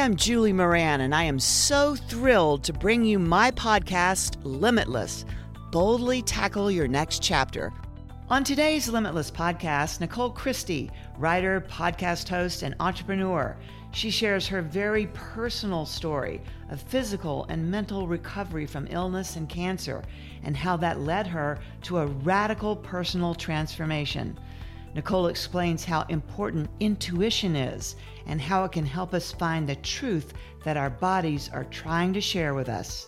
I'm 0.00 0.16
Julie 0.16 0.54
Moran, 0.54 1.02
and 1.02 1.14
I 1.14 1.24
am 1.24 1.38
so 1.38 1.94
thrilled 1.94 2.64
to 2.64 2.72
bring 2.72 3.04
you 3.04 3.18
my 3.18 3.50
podcast, 3.50 4.38
Limitless 4.44 5.26
Boldly 5.70 6.22
Tackle 6.22 6.70
Your 6.70 6.88
Next 6.88 7.22
Chapter. 7.22 7.70
On 8.30 8.42
today's 8.42 8.88
Limitless 8.88 9.30
podcast, 9.30 10.00
Nicole 10.00 10.30
Christie, 10.30 10.90
writer, 11.18 11.60
podcast 11.60 12.30
host, 12.30 12.62
and 12.62 12.74
entrepreneur, 12.80 13.54
she 13.92 14.08
shares 14.10 14.46
her 14.46 14.62
very 14.62 15.08
personal 15.08 15.84
story 15.84 16.40
of 16.70 16.80
physical 16.80 17.44
and 17.50 17.70
mental 17.70 18.06
recovery 18.06 18.64
from 18.64 18.88
illness 18.88 19.36
and 19.36 19.50
cancer, 19.50 20.02
and 20.44 20.56
how 20.56 20.78
that 20.78 21.00
led 21.00 21.26
her 21.26 21.58
to 21.82 21.98
a 21.98 22.06
radical 22.06 22.74
personal 22.74 23.34
transformation. 23.34 24.38
Nicole 24.94 25.28
explains 25.28 25.84
how 25.84 26.02
important 26.08 26.68
intuition 26.80 27.54
is 27.54 27.96
and 28.26 28.40
how 28.40 28.64
it 28.64 28.72
can 28.72 28.84
help 28.84 29.14
us 29.14 29.32
find 29.32 29.68
the 29.68 29.76
truth 29.76 30.32
that 30.64 30.76
our 30.76 30.90
bodies 30.90 31.48
are 31.52 31.64
trying 31.64 32.12
to 32.12 32.20
share 32.20 32.54
with 32.54 32.68
us. 32.68 33.06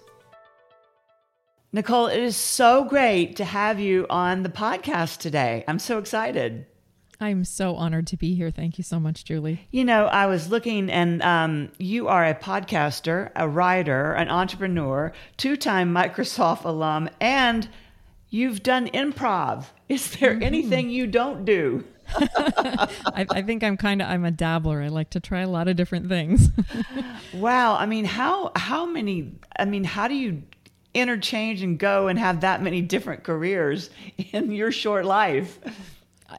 Nicole, 1.72 2.06
it 2.06 2.20
is 2.20 2.36
so 2.36 2.84
great 2.84 3.36
to 3.36 3.44
have 3.44 3.80
you 3.80 4.06
on 4.10 4.42
the 4.42 4.48
podcast 4.48 5.18
today. 5.18 5.64
I'm 5.66 5.78
so 5.78 5.98
excited. 5.98 6.66
I'm 7.22 7.44
so 7.44 7.76
honored 7.76 8.08
to 8.08 8.16
be 8.16 8.34
here. 8.34 8.50
Thank 8.50 8.78
you 8.78 8.84
so 8.84 8.98
much, 8.98 9.24
Julie. 9.24 9.66
You 9.70 9.84
know, 9.84 10.06
I 10.06 10.26
was 10.26 10.50
looking, 10.50 10.90
and 10.90 11.22
um, 11.22 11.70
you 11.78 12.08
are 12.08 12.26
a 12.26 12.34
podcaster, 12.34 13.30
a 13.36 13.48
writer, 13.48 14.12
an 14.12 14.28
entrepreneur, 14.28 15.12
two 15.36 15.56
time 15.56 15.94
Microsoft 15.94 16.64
alum, 16.64 17.08
and 17.20 17.68
you've 18.32 18.62
done 18.64 18.88
improv. 18.88 19.66
Is 19.88 20.16
there 20.16 20.32
mm-hmm. 20.32 20.42
anything 20.42 20.90
you 20.90 21.06
don't 21.06 21.44
do? 21.44 21.84
I, 22.16 23.26
I, 23.30 23.42
think 23.42 23.62
I'm 23.62 23.76
kind 23.76 24.02
of 24.02 24.08
I'm 24.08 24.24
a 24.24 24.30
dabbler. 24.30 24.82
I 24.82 24.88
like 24.88 25.10
to 25.10 25.20
try 25.20 25.42
a 25.42 25.48
lot 25.48 25.68
of 25.68 25.76
different 25.76 26.08
things. 26.08 26.48
wow, 27.32 27.76
I 27.76 27.86
mean, 27.86 28.04
how 28.04 28.50
how 28.56 28.84
many? 28.84 29.32
I 29.56 29.64
mean, 29.64 29.84
how 29.84 30.08
do 30.08 30.14
you 30.14 30.42
interchange 30.94 31.62
and 31.62 31.78
go 31.78 32.08
and 32.08 32.18
have 32.18 32.40
that 32.40 32.60
many 32.60 32.82
different 32.82 33.22
careers 33.22 33.90
in 34.32 34.50
your 34.50 34.72
short 34.72 35.04
life? 35.04 35.58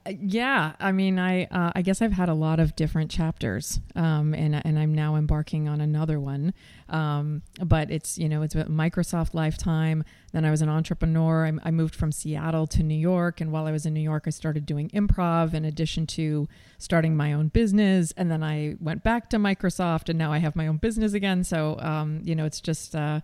Yeah, 0.07 0.73
I 0.79 0.91
mean, 0.91 1.19
I 1.19 1.45
uh, 1.45 1.71
I 1.75 1.81
guess 1.81 2.01
I've 2.01 2.13
had 2.13 2.29
a 2.29 2.33
lot 2.33 2.59
of 2.59 2.75
different 2.75 3.11
chapters, 3.11 3.79
um, 3.95 4.33
and 4.33 4.61
and 4.65 4.77
I'm 4.77 4.93
now 4.93 5.15
embarking 5.15 5.67
on 5.67 5.81
another 5.81 6.19
one. 6.19 6.53
Um, 6.89 7.41
but 7.63 7.89
it's 7.91 8.17
you 8.17 8.29
know 8.29 8.41
it's 8.41 8.55
a 8.55 8.65
Microsoft 8.65 9.33
lifetime. 9.33 10.03
Then 10.31 10.45
I 10.45 10.51
was 10.51 10.61
an 10.61 10.69
entrepreneur. 10.69 11.45
I, 11.45 11.67
I, 11.67 11.71
moved 11.71 11.95
from 11.95 12.11
Seattle 12.11 12.67
to 12.67 12.83
New 12.83 12.97
York, 12.97 13.41
and 13.41 13.51
while 13.51 13.65
I 13.65 13.71
was 13.71 13.85
in 13.85 13.93
New 13.93 14.01
York, 14.01 14.23
I 14.25 14.29
started 14.31 14.65
doing 14.65 14.89
improv 14.89 15.53
in 15.53 15.65
addition 15.65 16.07
to 16.07 16.47
starting 16.77 17.15
my 17.15 17.33
own 17.33 17.49
business. 17.49 18.13
And 18.17 18.31
then 18.31 18.43
I 18.43 18.75
went 18.79 19.03
back 19.03 19.29
to 19.31 19.37
Microsoft, 19.37 20.09
and 20.09 20.17
now 20.17 20.31
I 20.31 20.39
have 20.39 20.55
my 20.55 20.67
own 20.67 20.77
business 20.77 21.13
again. 21.13 21.43
So 21.43 21.77
um, 21.79 22.21
you 22.23 22.35
know, 22.35 22.45
it's 22.45 22.61
just. 22.61 22.95
Uh, 22.95 23.21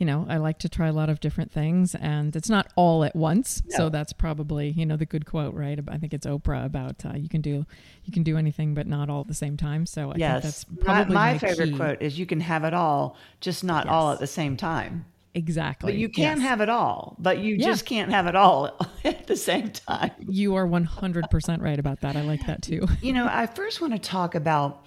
you 0.00 0.06
know, 0.06 0.24
I 0.30 0.38
like 0.38 0.58
to 0.60 0.68
try 0.68 0.88
a 0.88 0.92
lot 0.92 1.10
of 1.10 1.20
different 1.20 1.52
things 1.52 1.94
and 1.94 2.34
it's 2.34 2.48
not 2.48 2.72
all 2.74 3.04
at 3.04 3.14
once. 3.14 3.62
No. 3.66 3.76
So 3.76 3.88
that's 3.90 4.14
probably, 4.14 4.70
you 4.70 4.86
know, 4.86 4.96
the 4.96 5.04
good 5.04 5.26
quote, 5.26 5.52
right? 5.52 5.78
I 5.88 5.98
think 5.98 6.14
it's 6.14 6.26
Oprah 6.26 6.64
about 6.64 7.04
uh, 7.04 7.12
you 7.16 7.28
can 7.28 7.42
do 7.42 7.66
you 8.06 8.12
can 8.12 8.22
do 8.22 8.38
anything 8.38 8.72
but 8.72 8.86
not 8.86 9.10
all 9.10 9.20
at 9.20 9.28
the 9.28 9.34
same 9.34 9.58
time. 9.58 9.84
So 9.84 10.10
I 10.10 10.14
yes. 10.16 10.32
think 10.32 10.42
that's 10.42 10.64
probably 10.82 11.14
my, 11.14 11.32
my 11.34 11.38
favorite 11.38 11.72
key. 11.72 11.76
quote 11.76 12.00
is 12.00 12.18
you 12.18 12.24
can 12.24 12.40
have 12.40 12.64
it 12.64 12.72
all, 12.72 13.18
just 13.42 13.62
not 13.62 13.84
yes. 13.84 13.92
all 13.92 14.10
at 14.12 14.20
the 14.20 14.26
same 14.26 14.56
time. 14.56 15.04
Exactly. 15.34 15.92
But 15.92 15.98
you 15.98 16.08
can 16.08 16.38
yes. 16.38 16.40
have 16.40 16.62
it 16.62 16.70
all, 16.70 17.14
but 17.18 17.38
you 17.38 17.56
yeah. 17.56 17.66
just 17.66 17.84
can't 17.84 18.10
have 18.10 18.26
it 18.26 18.34
all 18.34 18.80
at 19.04 19.26
the 19.26 19.36
same 19.36 19.68
time. 19.68 20.12
You 20.18 20.54
are 20.54 20.66
100% 20.66 21.60
right 21.60 21.78
about 21.78 22.00
that. 22.00 22.16
I 22.16 22.22
like 22.22 22.46
that 22.46 22.62
too. 22.62 22.88
You 23.02 23.12
know, 23.12 23.28
I 23.30 23.46
first 23.46 23.82
want 23.82 23.92
to 23.92 23.98
talk 23.98 24.34
about 24.34 24.86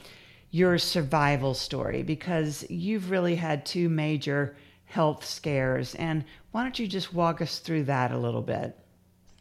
your 0.49 0.79
survival 0.79 1.53
story 1.53 2.01
because 2.01 2.65
you've 2.69 3.11
really 3.11 3.35
had 3.35 3.65
two 3.65 3.89
major 3.89 4.55
health 4.93 5.25
scares. 5.25 5.95
And 5.95 6.23
why 6.51 6.61
don't 6.61 6.77
you 6.77 6.87
just 6.87 7.13
walk 7.13 7.41
us 7.41 7.57
through 7.57 7.85
that 7.85 8.11
a 8.11 8.17
little 8.17 8.43
bit? 8.43 8.77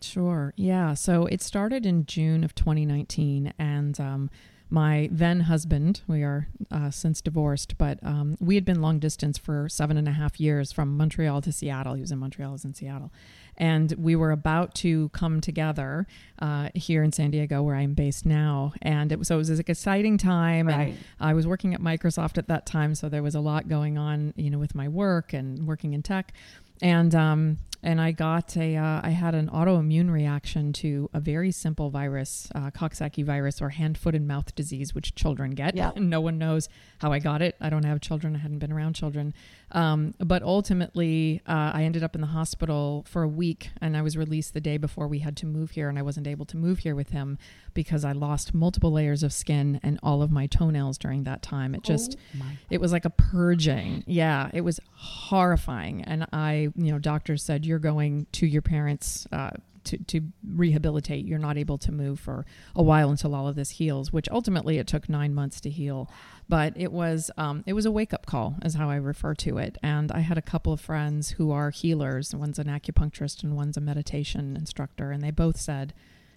Sure. 0.00 0.54
Yeah. 0.56 0.94
So 0.94 1.26
it 1.26 1.42
started 1.42 1.84
in 1.84 2.06
June 2.06 2.42
of 2.42 2.54
2019, 2.54 3.52
and 3.58 4.00
um, 4.00 4.30
my 4.70 5.10
then 5.12 5.40
husband, 5.40 6.00
we 6.08 6.22
are 6.22 6.48
uh, 6.70 6.90
since 6.90 7.20
divorced, 7.20 7.76
but 7.76 7.98
um, 8.02 8.36
we 8.40 8.54
had 8.54 8.64
been 8.64 8.80
long 8.80 8.98
distance 8.98 9.36
for 9.36 9.68
seven 9.68 9.98
and 9.98 10.08
a 10.08 10.12
half 10.12 10.40
years 10.40 10.72
from 10.72 10.96
Montreal 10.96 11.42
to 11.42 11.52
Seattle. 11.52 11.94
He 11.94 12.00
was 12.00 12.10
in 12.10 12.18
Montreal, 12.18 12.50
I 12.50 12.52
was 12.52 12.64
in 12.64 12.74
Seattle. 12.74 13.12
And 13.58 13.92
we 13.98 14.16
were 14.16 14.30
about 14.30 14.74
to 14.76 15.08
come 15.10 15.40
together 15.40 16.06
uh, 16.40 16.70
here 16.74 17.02
in 17.02 17.12
San 17.12 17.30
Diego, 17.30 17.62
where 17.62 17.76
I'm 17.76 17.94
based 17.94 18.24
now. 18.26 18.72
And 18.80 19.12
it 19.12 19.18
was, 19.18 19.28
so 19.28 19.36
it 19.36 19.38
was 19.38 19.50
an 19.50 19.62
exciting 19.66 20.18
time. 20.18 20.68
Right. 20.68 20.88
And 20.88 20.98
I 21.20 21.34
was 21.34 21.46
working 21.46 21.74
at 21.74 21.80
Microsoft 21.80 22.38
at 22.38 22.48
that 22.48 22.66
time. 22.66 22.94
So 22.94 23.08
there 23.08 23.22
was 23.22 23.34
a 23.34 23.40
lot 23.40 23.68
going 23.68 23.98
on, 23.98 24.32
you 24.36 24.50
know, 24.50 24.58
with 24.58 24.74
my 24.74 24.88
work 24.88 25.32
and 25.32 25.66
working 25.66 25.92
in 25.92 26.02
tech. 26.02 26.32
And 26.80 27.14
um, 27.14 27.58
and 27.82 28.00
I 28.00 28.12
got 28.12 28.56
a, 28.56 28.76
uh, 28.76 29.00
I 29.02 29.10
had 29.10 29.34
an 29.34 29.48
autoimmune 29.48 30.10
reaction 30.10 30.72
to 30.74 31.10
a 31.12 31.18
very 31.18 31.50
simple 31.50 31.90
virus, 31.90 32.48
uh, 32.54 32.70
Coxsackie 32.70 33.24
virus 33.24 33.60
or 33.60 33.70
hand, 33.70 33.98
foot, 33.98 34.14
and 34.14 34.28
mouth 34.28 34.54
disease, 34.54 34.94
which 34.94 35.14
children 35.16 35.50
get. 35.52 35.74
Yeah. 35.74 35.90
And 35.96 36.08
no 36.10 36.20
one 36.20 36.38
knows 36.38 36.68
how 36.98 37.12
I 37.12 37.18
got 37.18 37.42
it. 37.42 37.56
I 37.60 37.70
don't 37.70 37.84
have 37.84 38.00
children. 38.00 38.36
I 38.36 38.38
hadn't 38.38 38.60
been 38.60 38.72
around 38.72 38.94
children. 38.94 39.34
Um, 39.72 40.14
but 40.18 40.42
ultimately, 40.42 41.40
uh, 41.46 41.72
I 41.74 41.82
ended 41.84 42.04
up 42.04 42.14
in 42.14 42.20
the 42.20 42.28
hospital 42.28 43.04
for 43.08 43.22
a 43.22 43.28
week 43.28 43.70
and 43.80 43.96
I 43.96 44.02
was 44.02 44.16
released 44.16 44.54
the 44.54 44.60
day 44.60 44.76
before 44.76 45.08
we 45.08 45.20
had 45.20 45.36
to 45.38 45.46
move 45.46 45.72
here. 45.72 45.88
And 45.88 45.98
I 45.98 46.02
wasn't 46.02 46.28
able 46.28 46.44
to 46.46 46.56
move 46.56 46.80
here 46.80 46.94
with 46.94 47.10
him 47.10 47.38
because 47.74 48.04
I 48.04 48.12
lost 48.12 48.54
multiple 48.54 48.92
layers 48.92 49.22
of 49.22 49.32
skin 49.32 49.80
and 49.82 49.98
all 50.02 50.22
of 50.22 50.30
my 50.30 50.46
toenails 50.46 50.98
during 50.98 51.24
that 51.24 51.42
time. 51.42 51.74
It 51.74 51.82
just, 51.82 52.16
oh 52.40 52.44
it 52.70 52.80
was 52.80 52.92
like 52.92 53.04
a 53.04 53.10
purging. 53.10 54.04
Yeah, 54.06 54.50
it 54.52 54.60
was 54.60 54.78
horrifying. 54.94 56.02
And 56.04 56.26
I, 56.32 56.68
you 56.76 56.92
know, 56.92 56.98
doctors 56.98 57.42
said, 57.42 57.64
you're 57.72 57.78
going 57.78 58.26
to 58.32 58.46
your 58.46 58.60
parents' 58.60 59.26
uh, 59.32 59.48
to, 59.84 59.96
to 59.96 60.20
rehabilitate. 60.46 61.24
You're 61.24 61.38
not 61.38 61.56
able 61.56 61.78
to 61.78 61.90
move 61.90 62.20
for 62.20 62.44
a 62.76 62.82
while 62.82 63.08
until 63.08 63.34
all 63.34 63.48
of 63.48 63.56
this 63.56 63.70
heals, 63.70 64.12
which 64.12 64.28
ultimately 64.30 64.76
it 64.76 64.86
took 64.86 65.08
nine 65.08 65.32
months 65.32 65.58
to 65.62 65.70
heal. 65.70 66.10
But 66.50 66.74
it 66.76 66.92
was 66.92 67.30
um, 67.38 67.64
it 67.66 67.72
was 67.72 67.86
a 67.86 67.90
wake 67.90 68.12
up 68.12 68.26
call, 68.26 68.56
is 68.62 68.74
how 68.74 68.90
I 68.90 68.96
refer 68.96 69.34
to 69.36 69.56
it. 69.56 69.78
And 69.82 70.12
I 70.12 70.20
had 70.20 70.36
a 70.36 70.42
couple 70.42 70.70
of 70.74 70.82
friends 70.82 71.30
who 71.30 71.50
are 71.50 71.70
healers. 71.70 72.34
One's 72.34 72.58
an 72.58 72.66
acupuncturist 72.66 73.42
and 73.42 73.56
one's 73.56 73.78
a 73.78 73.80
meditation 73.80 74.54
instructor, 74.54 75.10
and 75.10 75.22
they 75.22 75.30
both 75.30 75.58
said, 75.58 75.94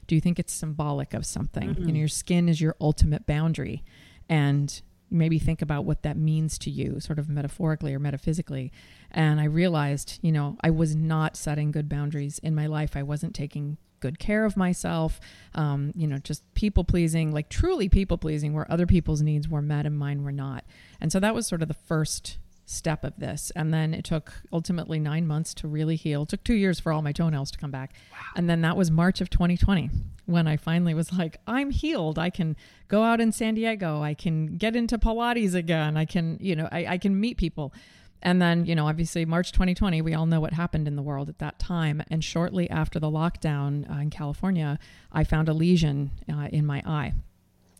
"Do 0.07 0.15
you 0.15 0.21
think 0.21 0.39
it's 0.39 0.53
symbolic 0.53 1.13
of 1.13 1.25
something? 1.25 1.71
Mm-hmm. 1.71 1.83
You 1.83 1.91
know, 1.91 1.99
your 1.99 2.07
skin 2.07 2.47
is 2.47 2.61
your 2.61 2.77
ultimate 2.79 3.25
boundary, 3.25 3.83
and 4.29 4.81
maybe 5.09 5.39
think 5.39 5.61
about 5.61 5.85
what 5.85 6.03
that 6.03 6.17
means 6.17 6.57
to 6.59 6.69
you, 6.69 6.99
sort 6.99 7.19
of 7.19 7.29
metaphorically 7.29 7.93
or 7.93 7.99
metaphysically. 7.99 8.71
And 9.11 9.39
I 9.39 9.45
realized, 9.45 10.19
you 10.21 10.31
know, 10.31 10.57
I 10.61 10.69
was 10.69 10.95
not 10.95 11.37
setting 11.37 11.71
good 11.71 11.87
boundaries 11.87 12.39
in 12.39 12.55
my 12.55 12.67
life. 12.67 12.95
I 12.95 13.03
wasn't 13.03 13.35
taking 13.35 13.77
good 13.99 14.19
care 14.19 14.45
of 14.45 14.57
myself, 14.57 15.19
um, 15.55 15.91
you 15.95 16.05
know, 16.05 16.17
just 16.17 16.43
people 16.53 16.83
pleasing, 16.83 17.31
like 17.31 17.49
truly 17.49 17.89
people 17.89 18.17
pleasing, 18.17 18.53
where 18.53 18.69
other 18.71 18.85
people's 18.85 19.21
needs 19.21 19.47
were 19.47 19.61
met 19.61 19.85
and 19.85 19.97
mine 19.97 20.23
were 20.23 20.31
not. 20.31 20.63
And 21.01 21.11
so 21.11 21.19
that 21.19 21.33
was 21.33 21.47
sort 21.47 21.61
of 21.61 21.67
the 21.67 21.73
first 21.73 22.37
step 22.65 23.03
of 23.03 23.13
this. 23.17 23.51
And 23.55 23.73
then 23.73 23.93
it 23.93 24.03
took 24.03 24.33
ultimately 24.51 24.99
nine 24.99 25.27
months 25.27 25.53
to 25.55 25.67
really 25.67 25.95
heal. 25.95 26.23
It 26.23 26.29
took 26.29 26.43
two 26.43 26.55
years 26.55 26.79
for 26.79 26.91
all 26.91 27.01
my 27.01 27.11
toenails 27.11 27.51
to 27.51 27.57
come 27.57 27.71
back. 27.71 27.93
Wow. 28.11 28.17
And 28.35 28.49
then 28.49 28.61
that 28.61 28.75
was 28.75 28.91
March 28.91 29.21
of 29.21 29.29
2020 29.29 29.89
when 30.25 30.47
I 30.47 30.57
finally 30.57 30.93
was 30.93 31.13
like, 31.13 31.37
I'm 31.45 31.69
healed. 31.69 32.17
I 32.17 32.29
can 32.29 32.55
go 32.87 33.03
out 33.03 33.21
in 33.21 33.31
San 33.31 33.55
Diego. 33.55 34.01
I 34.01 34.13
can 34.13 34.57
get 34.57 34.75
into 34.75 34.97
Pilates 34.97 35.53
again. 35.53 35.97
I 35.97 36.05
can, 36.05 36.37
you 36.41 36.55
know, 36.55 36.67
I, 36.71 36.85
I 36.87 36.97
can 36.97 37.19
meet 37.19 37.37
people. 37.37 37.73
And 38.21 38.41
then, 38.41 38.65
you 38.65 38.73
know, 38.73 38.87
obviously 38.87 39.23
March 39.25 39.51
2020, 39.51 40.01
we 40.01 40.15
all 40.15 40.25
know 40.25 40.39
what 40.39 40.53
happened 40.53 40.87
in 40.87 40.95
the 40.95 41.03
world 41.03 41.29
at 41.29 41.37
that 41.39 41.59
time. 41.59 42.01
And 42.09 42.23
shortly 42.23 42.67
after 42.69 42.99
the 42.99 43.11
lockdown 43.11 43.89
uh, 43.89 43.99
in 43.99 44.09
California, 44.09 44.79
I 45.11 45.23
found 45.23 45.47
a 45.47 45.53
lesion 45.53 46.11
uh, 46.31 46.47
in 46.51 46.65
my 46.65 46.81
eye 46.85 47.13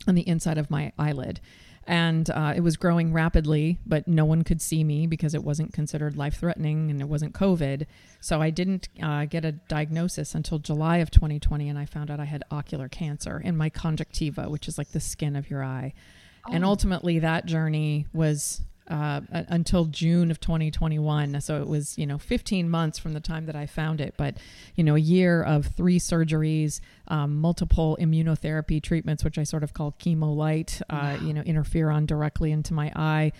on 0.07 0.13
the 0.13 0.27
inside 0.27 0.59
of 0.59 0.69
my 0.69 0.91
eyelid 0.99 1.39
and 1.87 2.29
uh, 2.31 2.53
it 2.55 2.61
was 2.61 2.77
growing 2.77 3.13
rapidly, 3.13 3.79
but 3.85 4.07
no 4.07 4.25
one 4.25 4.43
could 4.43 4.61
see 4.61 4.83
me 4.83 5.05
because 5.05 5.35
it 5.35 5.43
wasn't 5.43 5.71
considered 5.71 6.17
life 6.17 6.39
threatening 6.39 6.89
and 6.89 6.99
it 6.99 7.07
wasn't 7.07 7.33
COVID. 7.33 7.85
So 8.21 8.41
I 8.41 8.49
didn't 8.49 8.89
uh, 9.01 9.25
get 9.25 9.45
a 9.45 9.51
diagnosis 9.51 10.33
until 10.33 10.57
July 10.57 10.97
of 10.97 11.11
2020, 11.11 11.69
and 11.69 11.77
I 11.77 11.85
found 11.85 12.09
out 12.09 12.19
I 12.19 12.25
had 12.25 12.43
ocular 12.49 12.89
cancer 12.89 13.39
in 13.39 13.55
my 13.55 13.69
conjunctiva, 13.69 14.49
which 14.49 14.67
is 14.67 14.77
like 14.77 14.91
the 14.91 14.99
skin 14.99 15.35
of 15.35 15.49
your 15.49 15.63
eye. 15.63 15.93
Oh. 16.47 16.53
And 16.53 16.65
ultimately, 16.65 17.19
that 17.19 17.45
journey 17.45 18.07
was 18.13 18.61
uh, 18.89 19.21
until 19.31 19.85
June 19.85 20.31
of 20.31 20.39
2021. 20.39 21.39
So 21.41 21.61
it 21.61 21.67
was, 21.67 21.97
you 21.97 22.05
know, 22.05 22.17
15 22.17 22.69
months 22.69 22.99
from 22.99 23.13
the 23.13 23.19
time 23.19 23.45
that 23.47 23.55
I 23.55 23.65
found 23.65 24.01
it, 24.01 24.13
but, 24.17 24.37
you 24.75 24.83
know, 24.83 24.95
a 24.95 24.99
year 24.99 25.41
of 25.41 25.67
three 25.67 25.99
surgeries, 25.99 26.81
um, 27.07 27.37
multiple 27.37 27.97
immunotherapy 27.99 28.81
treatments, 28.81 29.23
which 29.23 29.37
I 29.37 29.43
sort 29.43 29.63
of 29.63 29.73
call 29.73 29.93
chemo 29.93 30.35
light, 30.35 30.81
uh, 30.89 31.17
wow. 31.19 31.25
you 31.25 31.33
know, 31.33 31.41
interferon 31.43 32.05
directly 32.05 32.51
into 32.51 32.73
my 32.73 32.91
eye. 32.95 33.31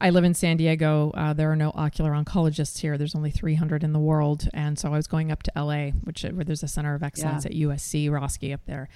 I 0.00 0.10
live 0.10 0.24
in 0.24 0.34
San 0.34 0.56
Diego. 0.56 1.10
Uh, 1.12 1.32
there 1.32 1.50
are 1.50 1.56
no 1.56 1.72
ocular 1.74 2.12
oncologists 2.12 2.78
here. 2.78 2.96
There's 2.96 3.16
only 3.16 3.32
300 3.32 3.82
in 3.82 3.92
the 3.92 3.98
world. 3.98 4.48
And 4.54 4.78
so 4.78 4.92
I 4.92 4.96
was 4.96 5.08
going 5.08 5.32
up 5.32 5.42
to 5.44 5.52
LA, 5.56 5.90
which 6.04 6.22
where 6.22 6.44
there's 6.44 6.62
a 6.62 6.68
center 6.68 6.94
of 6.94 7.02
excellence 7.02 7.44
yeah. 7.44 7.50
at 7.50 7.78
USC, 7.78 8.08
Roski 8.08 8.54
up 8.54 8.64
there, 8.66 8.88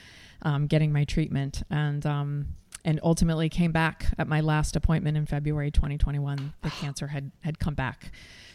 um, 0.42 0.68
getting 0.68 0.92
my 0.92 1.04
treatment. 1.04 1.64
And, 1.70 2.06
um, 2.06 2.46
and 2.84 2.98
ultimately 3.02 3.48
came 3.48 3.72
back 3.72 4.06
at 4.18 4.26
my 4.26 4.40
last 4.40 4.76
appointment 4.76 5.16
in 5.16 5.26
February 5.26 5.70
2021. 5.70 6.54
The 6.62 6.70
cancer 6.70 7.08
had 7.08 7.30
had 7.42 7.58
come 7.58 7.74
back. 7.74 8.12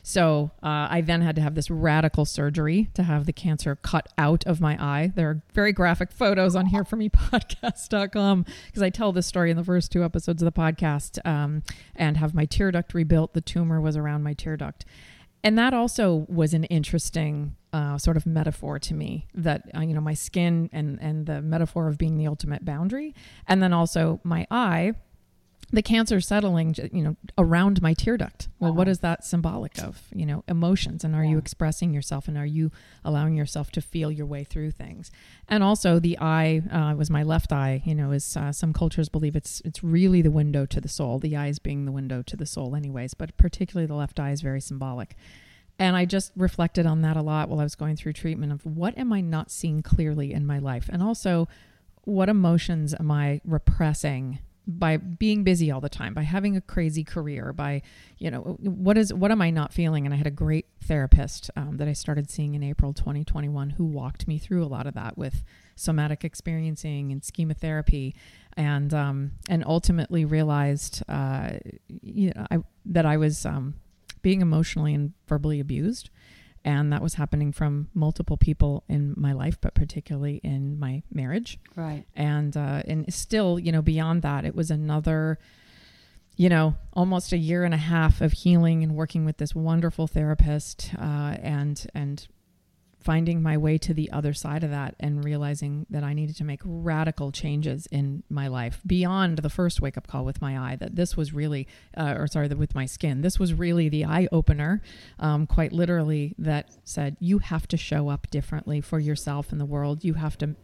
So 0.07 0.51
uh, 0.63 0.87
I 0.89 1.01
then 1.01 1.19
had 1.21 1.35
to 1.35 1.41
have 1.41 1.53
this 1.53 1.69
radical 1.69 2.23
surgery 2.23 2.89
to 2.93 3.03
have 3.03 3.25
the 3.25 3.33
cancer 3.33 3.75
cut 3.75 4.07
out 4.17 4.45
of 4.45 4.61
my 4.61 4.81
eye. 4.81 5.11
There 5.13 5.29
are 5.29 5.41
very 5.53 5.73
graphic 5.73 6.13
photos 6.13 6.55
on 6.55 6.67
here 6.67 6.85
for 6.85 6.95
me 6.95 7.09
podcast.com 7.09 8.45
because 8.67 8.81
I 8.81 8.89
tell 8.89 9.11
this 9.11 9.27
story 9.27 9.51
in 9.51 9.57
the 9.57 9.65
first 9.65 9.91
two 9.91 10.05
episodes 10.05 10.41
of 10.41 10.45
the 10.45 10.57
podcast 10.57 11.19
um, 11.25 11.61
and 11.93 12.15
have 12.15 12.33
my 12.33 12.45
tear 12.45 12.71
duct 12.71 12.93
rebuilt. 12.93 13.33
The 13.33 13.41
tumor 13.41 13.81
was 13.81 13.97
around 13.97 14.23
my 14.23 14.31
tear 14.31 14.55
duct. 14.55 14.85
And 15.43 15.57
that 15.57 15.73
also 15.73 16.25
was 16.27 16.53
an 16.53 16.63
interesting 16.65 17.55
uh, 17.73 17.97
sort 17.97 18.17
of 18.17 18.25
metaphor 18.25 18.79
to 18.79 18.93
me 18.93 19.27
that 19.35 19.63
uh, 19.75 19.81
you 19.81 19.93
know 19.93 20.01
my 20.01 20.13
skin 20.13 20.69
and 20.71 20.97
and 21.01 21.25
the 21.25 21.41
metaphor 21.41 21.87
of 21.87 21.97
being 21.97 22.17
the 22.17 22.27
ultimate 22.27 22.65
boundary. 22.65 23.13
And 23.47 23.61
then 23.61 23.73
also 23.73 24.19
my 24.23 24.47
eye 24.49 24.93
the 25.71 25.81
cancer 25.81 26.21
settling 26.21 26.73
you 26.93 27.03
know 27.03 27.15
around 27.37 27.81
my 27.81 27.93
tear 27.93 28.17
duct 28.17 28.47
well 28.59 28.71
uh-huh. 28.71 28.77
what 28.77 28.87
is 28.87 28.99
that 28.99 29.25
symbolic 29.25 29.77
of 29.83 30.01
you 30.13 30.25
know 30.25 30.43
emotions 30.47 31.03
and 31.03 31.13
are 31.13 31.23
yeah. 31.23 31.31
you 31.31 31.37
expressing 31.37 31.93
yourself 31.93 32.27
and 32.27 32.37
are 32.37 32.45
you 32.45 32.71
allowing 33.03 33.35
yourself 33.35 33.69
to 33.71 33.81
feel 33.81 34.11
your 34.11 34.25
way 34.25 34.43
through 34.43 34.71
things 34.71 35.11
and 35.47 35.63
also 35.63 35.99
the 35.99 36.17
eye 36.19 36.61
uh, 36.71 36.95
was 36.95 37.09
my 37.09 37.23
left 37.23 37.51
eye 37.51 37.81
you 37.85 37.93
know 37.93 38.11
is 38.11 38.37
uh, 38.37 38.51
some 38.51 38.71
cultures 38.71 39.09
believe 39.09 39.35
it's 39.35 39.61
it's 39.65 39.83
really 39.83 40.21
the 40.21 40.31
window 40.31 40.65
to 40.65 40.79
the 40.79 40.87
soul 40.87 41.19
the 41.19 41.35
eyes 41.35 41.59
being 41.59 41.85
the 41.85 41.91
window 41.91 42.21
to 42.21 42.37
the 42.37 42.45
soul 42.45 42.75
anyways 42.75 43.13
but 43.13 43.35
particularly 43.37 43.85
the 43.85 43.93
left 43.93 44.19
eye 44.19 44.31
is 44.31 44.41
very 44.41 44.61
symbolic 44.61 45.15
and 45.79 45.95
I 45.95 46.05
just 46.05 46.31
reflected 46.35 46.87
on 46.87 47.01
that 47.01 47.17
a 47.17 47.21
lot 47.21 47.49
while 47.49 47.59
I 47.59 47.63
was 47.63 47.75
going 47.75 47.95
through 47.97 48.13
treatment 48.13 48.51
of 48.51 48.65
what 48.65 48.97
am 48.97 49.13
I 49.13 49.21
not 49.21 49.51
seeing 49.51 49.83
clearly 49.83 50.33
in 50.33 50.43
my 50.43 50.57
life? 50.57 50.89
And 50.91 51.03
also, 51.03 51.47
what 52.03 52.29
emotions 52.29 52.95
am 52.99 53.11
I 53.11 53.41
repressing 53.45 54.39
by 54.67 54.97
being 54.97 55.43
busy 55.45 55.71
all 55.71 55.79
the 55.79 55.87
time 55.87 56.13
by 56.13 56.23
having 56.23 56.57
a 56.57 56.61
crazy 56.61 57.03
career 57.03 57.53
by 57.53 57.81
you 58.17 58.29
know 58.29 58.57
what 58.59 58.97
is 58.97 59.13
what 59.13 59.31
am 59.31 59.41
i 59.41 59.49
not 59.49 59.71
feeling? 59.71 60.05
And 60.05 60.13
i 60.13 60.17
had 60.17 60.27
a 60.27 60.31
great 60.31 60.65
therapist 60.83 61.49
um, 61.55 61.77
that 61.77 61.87
i 61.87 61.93
started 61.93 62.29
seeing 62.29 62.53
in 62.53 62.61
april 62.61 62.93
2021 62.93 63.71
who 63.71 63.85
walked 63.85 64.27
me 64.27 64.37
through 64.37 64.63
a 64.63 64.67
lot 64.67 64.85
of 64.85 64.93
that 64.95 65.17
with 65.17 65.43
somatic 65.75 66.25
experiencing 66.25 67.13
and 67.13 67.23
schema 67.23 67.53
therapy 67.53 68.13
and 68.57 68.93
um, 68.93 69.31
and 69.49 69.63
ultimately 69.65 70.25
realized 70.25 71.01
uh, 71.07 71.51
you 71.87 72.33
know 72.35 72.45
I, 72.51 72.57
that 72.85 73.05
i 73.05 73.15
was 73.15 73.45
um, 73.45 73.75
being 74.21 74.41
emotionally 74.41 74.93
and 74.93 75.13
verbally 75.27 75.61
abused 75.61 76.09
and 76.67 76.91
that 76.91 77.01
was 77.01 77.13
happening 77.13 77.53
from 77.53 77.87
multiple 77.93 78.35
people 78.35 78.83
in 78.89 79.13
my 79.15 79.31
life, 79.31 79.57
but 79.61 79.73
particularly 79.73 80.41
in 80.43 80.77
my 80.77 81.01
marriage. 81.09 81.57
Right. 81.77 82.03
And 82.13 82.57
uh, 82.57 82.83
and 82.85 83.11
still, 83.13 83.57
you 83.57 83.71
know, 83.71 83.81
beyond 83.81 84.21
that, 84.23 84.43
it 84.43 84.53
was 84.53 84.69
another, 84.69 85.39
you 86.35 86.49
know, 86.49 86.75
almost 86.91 87.31
a 87.31 87.37
year 87.37 87.63
and 87.63 87.73
a 87.73 87.77
half 87.77 88.19
of 88.19 88.33
healing 88.33 88.83
and 88.83 88.95
working 88.95 89.23
with 89.23 89.37
this 89.37 89.55
wonderful 89.55 90.07
therapist, 90.07 90.91
uh, 90.99 91.37
and 91.41 91.87
and 91.95 92.27
finding 93.07 93.41
my 93.41 93.55
way 93.55 93.77
to 93.77 93.93
the 93.93 94.11
other 94.11 94.33
side 94.33 94.65
of 94.65 94.69
that 94.69 94.93
and 94.99 95.23
realizing 95.23 95.85
that 95.89 96.03
I 96.03 96.11
needed 96.11 96.35
to 96.35 96.43
make 96.43 96.59
radical 96.65 97.31
changes 97.31 97.87
in 97.89 98.21
my 98.29 98.49
life 98.49 98.81
beyond 98.85 99.37
the 99.37 99.49
first 99.49 99.79
wake 99.79 99.95
up 99.95 100.07
call 100.07 100.25
with 100.25 100.41
my 100.41 100.59
eye. 100.59 100.75
That 100.75 100.97
this 100.97 101.15
was 101.15 101.31
really, 101.31 101.69
uh, 101.95 102.15
or 102.17 102.27
sorry, 102.27 102.49
with 102.49 102.75
my 102.75 102.85
skin, 102.85 103.21
this 103.21 103.39
was 103.39 103.53
really 103.53 103.87
the 103.87 104.03
eye 104.03 104.27
opener, 104.33 104.81
um, 105.19 105.47
quite 105.47 105.71
literally, 105.71 106.35
that 106.37 106.75
said, 106.83 107.15
you 107.21 107.37
have 107.37 107.65
to 107.69 107.77
show 107.77 108.09
up 108.09 108.29
differently 108.29 108.81
for 108.81 108.99
yourself 108.99 109.53
in 109.53 109.57
the 109.57 109.65
world. 109.65 110.03
You 110.03 110.15
have 110.15 110.37
to 110.39 110.55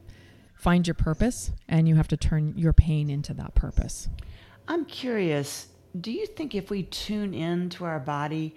find 0.54 0.86
your 0.86 0.96
purpose 0.96 1.52
and 1.70 1.88
you 1.88 1.96
have 1.96 2.10
to 2.10 2.18
turn 2.18 2.58
your 2.58 2.74
pain 2.74 3.10
into 3.10 3.34
that 3.36 3.56
purpose. 3.56 4.10
I'm 4.68 4.84
curious, 4.84 5.68
do 6.02 6.12
you 6.12 6.26
think 6.26 6.56
if 6.56 6.70
we 6.70 6.84
tune 6.84 7.34
in 7.34 7.70
to 7.70 7.86
our 7.86 8.02
body, 8.02 8.54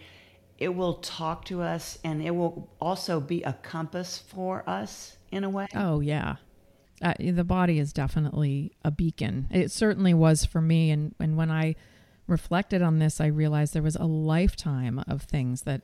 it 0.58 0.74
will 0.74 0.94
talk 0.94 1.44
to 1.46 1.62
us 1.62 1.98
and 2.04 2.22
it 2.22 2.30
will 2.30 2.70
also 2.80 3.20
be 3.20 3.42
a 3.42 3.52
compass 3.62 4.18
for 4.18 4.68
us 4.68 5.16
in 5.30 5.44
a 5.44 5.50
way. 5.50 5.66
Oh, 5.74 6.00
yeah. 6.00 6.36
Uh, 7.02 7.12
the 7.18 7.44
body 7.44 7.78
is 7.78 7.92
definitely 7.92 8.72
a 8.82 8.90
beacon. 8.90 9.48
It 9.50 9.70
certainly 9.70 10.14
was 10.14 10.44
for 10.44 10.62
me. 10.62 10.90
And, 10.90 11.14
and 11.20 11.36
when 11.36 11.50
I 11.50 11.74
reflected 12.26 12.80
on 12.80 12.98
this, 12.98 13.20
I 13.20 13.26
realized 13.26 13.74
there 13.74 13.82
was 13.82 13.96
a 13.96 14.04
lifetime 14.04 15.02
of 15.06 15.22
things 15.22 15.62
that 15.62 15.82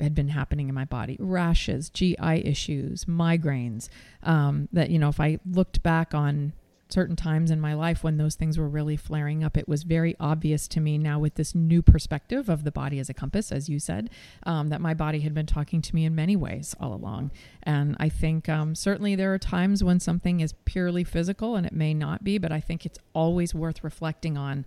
had 0.00 0.14
been 0.14 0.28
happening 0.28 0.68
in 0.68 0.74
my 0.74 0.84
body 0.84 1.16
rashes, 1.20 1.90
GI 1.90 2.44
issues, 2.44 3.04
migraines. 3.04 3.88
Um, 4.22 4.68
that, 4.72 4.90
you 4.90 4.98
know, 4.98 5.08
if 5.08 5.20
I 5.20 5.38
looked 5.46 5.82
back 5.82 6.14
on 6.14 6.52
certain 6.88 7.16
times 7.16 7.50
in 7.50 7.60
my 7.60 7.74
life 7.74 8.02
when 8.02 8.16
those 8.16 8.34
things 8.34 8.58
were 8.58 8.68
really 8.68 8.96
flaring 8.96 9.44
up, 9.44 9.56
it 9.56 9.68
was 9.68 9.82
very 9.82 10.16
obvious 10.18 10.66
to 10.68 10.80
me 10.80 10.98
now 10.98 11.18
with 11.18 11.34
this 11.34 11.54
new 11.54 11.82
perspective 11.82 12.48
of 12.48 12.64
the 12.64 12.72
body 12.72 12.98
as 12.98 13.08
a 13.08 13.14
compass, 13.14 13.52
as 13.52 13.68
you 13.68 13.78
said, 13.78 14.10
um, 14.44 14.68
that 14.68 14.80
my 14.80 14.94
body 14.94 15.20
had 15.20 15.34
been 15.34 15.46
talking 15.46 15.82
to 15.82 15.94
me 15.94 16.04
in 16.04 16.14
many 16.14 16.36
ways 16.36 16.74
all 16.80 16.94
along. 16.94 17.30
And 17.62 17.96
I 18.00 18.08
think 18.08 18.48
um, 18.48 18.74
certainly 18.74 19.14
there 19.14 19.32
are 19.34 19.38
times 19.38 19.84
when 19.84 20.00
something 20.00 20.40
is 20.40 20.54
purely 20.64 21.04
physical 21.04 21.56
and 21.56 21.66
it 21.66 21.72
may 21.72 21.94
not 21.94 22.24
be, 22.24 22.38
but 22.38 22.52
I 22.52 22.60
think 22.60 22.86
it's 22.86 22.98
always 23.14 23.54
worth 23.54 23.84
reflecting 23.84 24.36
on 24.38 24.64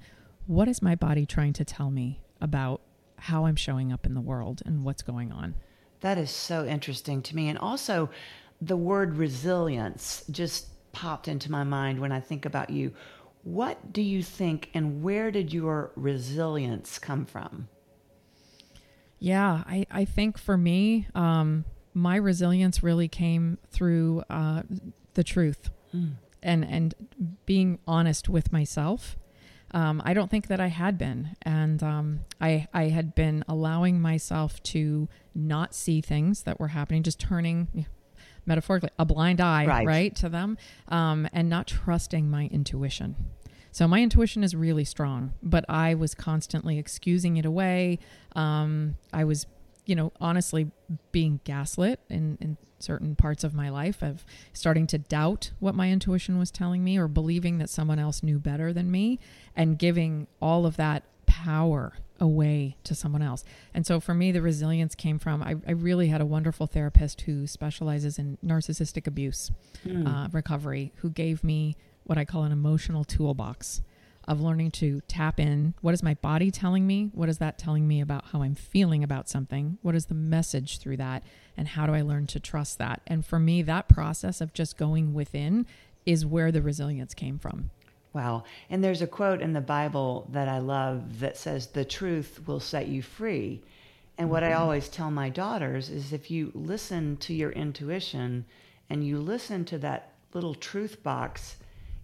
what 0.47 0.67
is 0.67 0.81
my 0.81 0.95
body 0.95 1.25
trying 1.25 1.53
to 1.53 1.65
tell 1.65 1.91
me 1.91 2.21
about 2.39 2.81
how 3.17 3.45
I'm 3.45 3.55
showing 3.55 3.91
up 3.91 4.05
in 4.05 4.13
the 4.13 4.21
world 4.21 4.61
and 4.65 4.83
what's 4.83 5.03
going 5.03 5.31
on. 5.31 5.55
That 6.01 6.17
is 6.17 6.31
so 6.31 6.65
interesting 6.65 7.21
to 7.23 7.35
me. 7.35 7.49
And 7.49 7.59
also, 7.59 8.09
the 8.59 8.77
word 8.77 9.15
resilience 9.15 10.23
just 10.31 10.67
popped 10.91 11.27
into 11.27 11.51
my 11.51 11.63
mind 11.63 11.99
when 11.99 12.11
I 12.11 12.19
think 12.19 12.45
about 12.45 12.69
you. 12.69 12.93
What 13.43 13.91
do 13.91 14.01
you 14.01 14.21
think, 14.21 14.69
and 14.73 15.01
where 15.01 15.31
did 15.31 15.51
your 15.51 15.91
resilience 15.95 16.99
come 16.99 17.25
from? 17.25 17.67
Yeah, 19.19 19.63
I, 19.67 19.85
I 19.91 20.05
think 20.05 20.37
for 20.37 20.57
me, 20.57 21.07
um, 21.15 21.65
my 21.93 22.15
resilience 22.15 22.81
really 22.81 23.07
came 23.07 23.57
through 23.69 24.23
uh, 24.29 24.63
the 25.13 25.23
truth 25.23 25.69
mm. 25.93 26.13
and 26.41 26.63
and 26.65 26.95
being 27.45 27.79
honest 27.87 28.29
with 28.29 28.51
myself. 28.51 29.17
Um, 29.73 30.01
I 30.03 30.13
don't 30.13 30.29
think 30.29 30.47
that 30.47 30.59
I 30.59 30.67
had 30.67 30.97
been, 30.97 31.35
and 31.43 31.81
um, 31.83 32.21
I 32.39 32.67
I 32.73 32.89
had 32.89 33.15
been 33.15 33.43
allowing 33.47 34.01
myself 34.01 34.61
to 34.63 35.07
not 35.33 35.73
see 35.73 36.01
things 36.01 36.43
that 36.43 36.59
were 36.59 36.69
happening, 36.69 37.03
just 37.03 37.19
turning 37.19 37.87
metaphorically 38.45 38.89
a 38.97 39.05
blind 39.05 39.39
eye 39.39 39.65
right, 39.65 39.85
right 39.85 40.15
to 40.15 40.29
them 40.29 40.57
um, 40.87 41.27
and 41.33 41.49
not 41.49 41.67
trusting 41.67 42.29
my 42.29 42.47
intuition. 42.47 43.15
So 43.71 43.87
my 43.87 44.01
intuition 44.01 44.43
is 44.43 44.55
really 44.55 44.83
strong 44.83 45.33
but 45.41 45.63
i 45.69 45.93
was 45.93 46.13
constantly 46.13 46.77
excusing 46.77 47.37
it 47.37 47.45
away. 47.45 47.99
Um, 48.35 48.97
i 49.13 49.23
was 49.23 49.45
you 49.85 49.95
know 49.95 50.11
honestly 50.19 50.71
being 51.11 51.39
gaslit 51.43 51.99
in, 52.09 52.37
in 52.41 52.57
certain 52.79 53.15
parts 53.15 53.43
of 53.43 53.53
my 53.53 53.69
life 53.69 54.01
of 54.01 54.25
starting 54.53 54.87
to 54.87 54.97
doubt 54.97 55.51
what 55.59 55.75
my 55.75 55.89
intuition 55.89 56.37
was 56.37 56.51
telling 56.51 56.83
me 56.83 56.97
or 56.97 57.07
believing 57.07 57.57
that 57.59 57.69
someone 57.69 57.99
else 57.99 58.23
knew 58.23 58.39
better 58.39 58.73
than 58.73 58.89
me 58.91 59.19
and 59.55 59.77
giving 59.77 60.27
all 60.41 60.65
of 60.65 60.77
that 60.77 61.03
power 61.25 61.93
away 62.21 62.77
to 62.85 62.95
someone 62.95 63.21
else. 63.21 63.43
And 63.73 63.85
so 63.85 63.99
for 63.99 64.13
me, 64.13 64.31
the 64.31 64.41
resilience 64.41 64.95
came 64.95 65.19
from 65.19 65.43
I, 65.43 65.55
I 65.67 65.71
really 65.71 66.07
had 66.07 66.21
a 66.21 66.25
wonderful 66.25 66.67
therapist 66.67 67.21
who 67.21 67.47
specializes 67.47 68.17
in 68.17 68.37
narcissistic 68.45 69.07
abuse 69.07 69.51
mm. 69.85 70.07
uh, 70.07 70.29
recovery, 70.31 70.93
who 70.97 71.09
gave 71.09 71.43
me 71.43 71.75
what 72.03 72.17
I 72.17 72.23
call 72.25 72.43
an 72.43 72.51
emotional 72.51 73.03
toolbox 73.03 73.81
of 74.27 74.39
learning 74.39 74.69
to 74.71 75.01
tap 75.07 75.39
in. 75.39 75.73
What 75.81 75.95
is 75.95 76.03
my 76.03 76.13
body 76.13 76.51
telling 76.51 76.85
me? 76.85 77.09
What 77.13 77.27
is 77.27 77.39
that 77.39 77.57
telling 77.57 77.87
me 77.87 78.01
about 78.01 78.25
how 78.31 78.43
I'm 78.43 78.55
feeling 78.55 79.03
about 79.03 79.27
something? 79.27 79.79
What 79.81 79.95
is 79.95 80.05
the 80.05 80.13
message 80.13 80.77
through 80.77 80.97
that? 80.97 81.23
And 81.57 81.69
how 81.69 81.87
do 81.87 81.93
I 81.93 82.01
learn 82.01 82.27
to 82.27 82.39
trust 82.39 82.77
that? 82.77 83.01
And 83.07 83.25
for 83.25 83.39
me, 83.39 83.63
that 83.63 83.89
process 83.89 84.39
of 84.39 84.53
just 84.53 84.77
going 84.77 85.13
within 85.13 85.65
is 86.05 86.25
where 86.25 86.51
the 86.51 86.61
resilience 86.61 87.13
came 87.13 87.39
from. 87.39 87.71
Wow. 88.13 88.43
And 88.69 88.83
there's 88.83 89.01
a 89.01 89.07
quote 89.07 89.41
in 89.41 89.53
the 89.53 89.61
Bible 89.61 90.27
that 90.31 90.47
I 90.47 90.59
love 90.59 91.19
that 91.19 91.37
says, 91.37 91.67
The 91.67 91.85
truth 91.85 92.45
will 92.45 92.59
set 92.59 92.87
you 92.87 93.01
free. 93.01 93.61
And 94.17 94.29
what 94.29 94.43
mm-hmm. 94.43 94.51
I 94.51 94.55
always 94.55 94.89
tell 94.89 95.09
my 95.09 95.29
daughters 95.29 95.89
is 95.89 96.13
if 96.13 96.29
you 96.29 96.51
listen 96.53 97.17
to 97.17 97.33
your 97.33 97.51
intuition 97.51 98.45
and 98.89 99.05
you 99.05 99.19
listen 99.19 99.63
to 99.65 99.77
that 99.79 100.11
little 100.33 100.53
truth 100.53 101.01
box, 101.03 101.55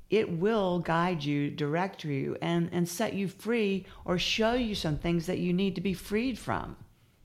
it 0.10 0.32
will 0.32 0.80
guide 0.80 1.24
you, 1.24 1.52
direct 1.52 2.06
you, 2.06 2.38
and, 2.42 2.70
and 2.72 2.88
set 2.88 3.14
you 3.14 3.28
free 3.28 3.86
or 4.06 4.18
show 4.18 4.54
you 4.54 4.74
some 4.74 4.98
things 4.98 5.26
that 5.26 5.40
you 5.40 5.52
need 5.52 5.76
to 5.76 5.82
be 5.82 5.94
freed 5.94 6.40
from. 6.40 6.78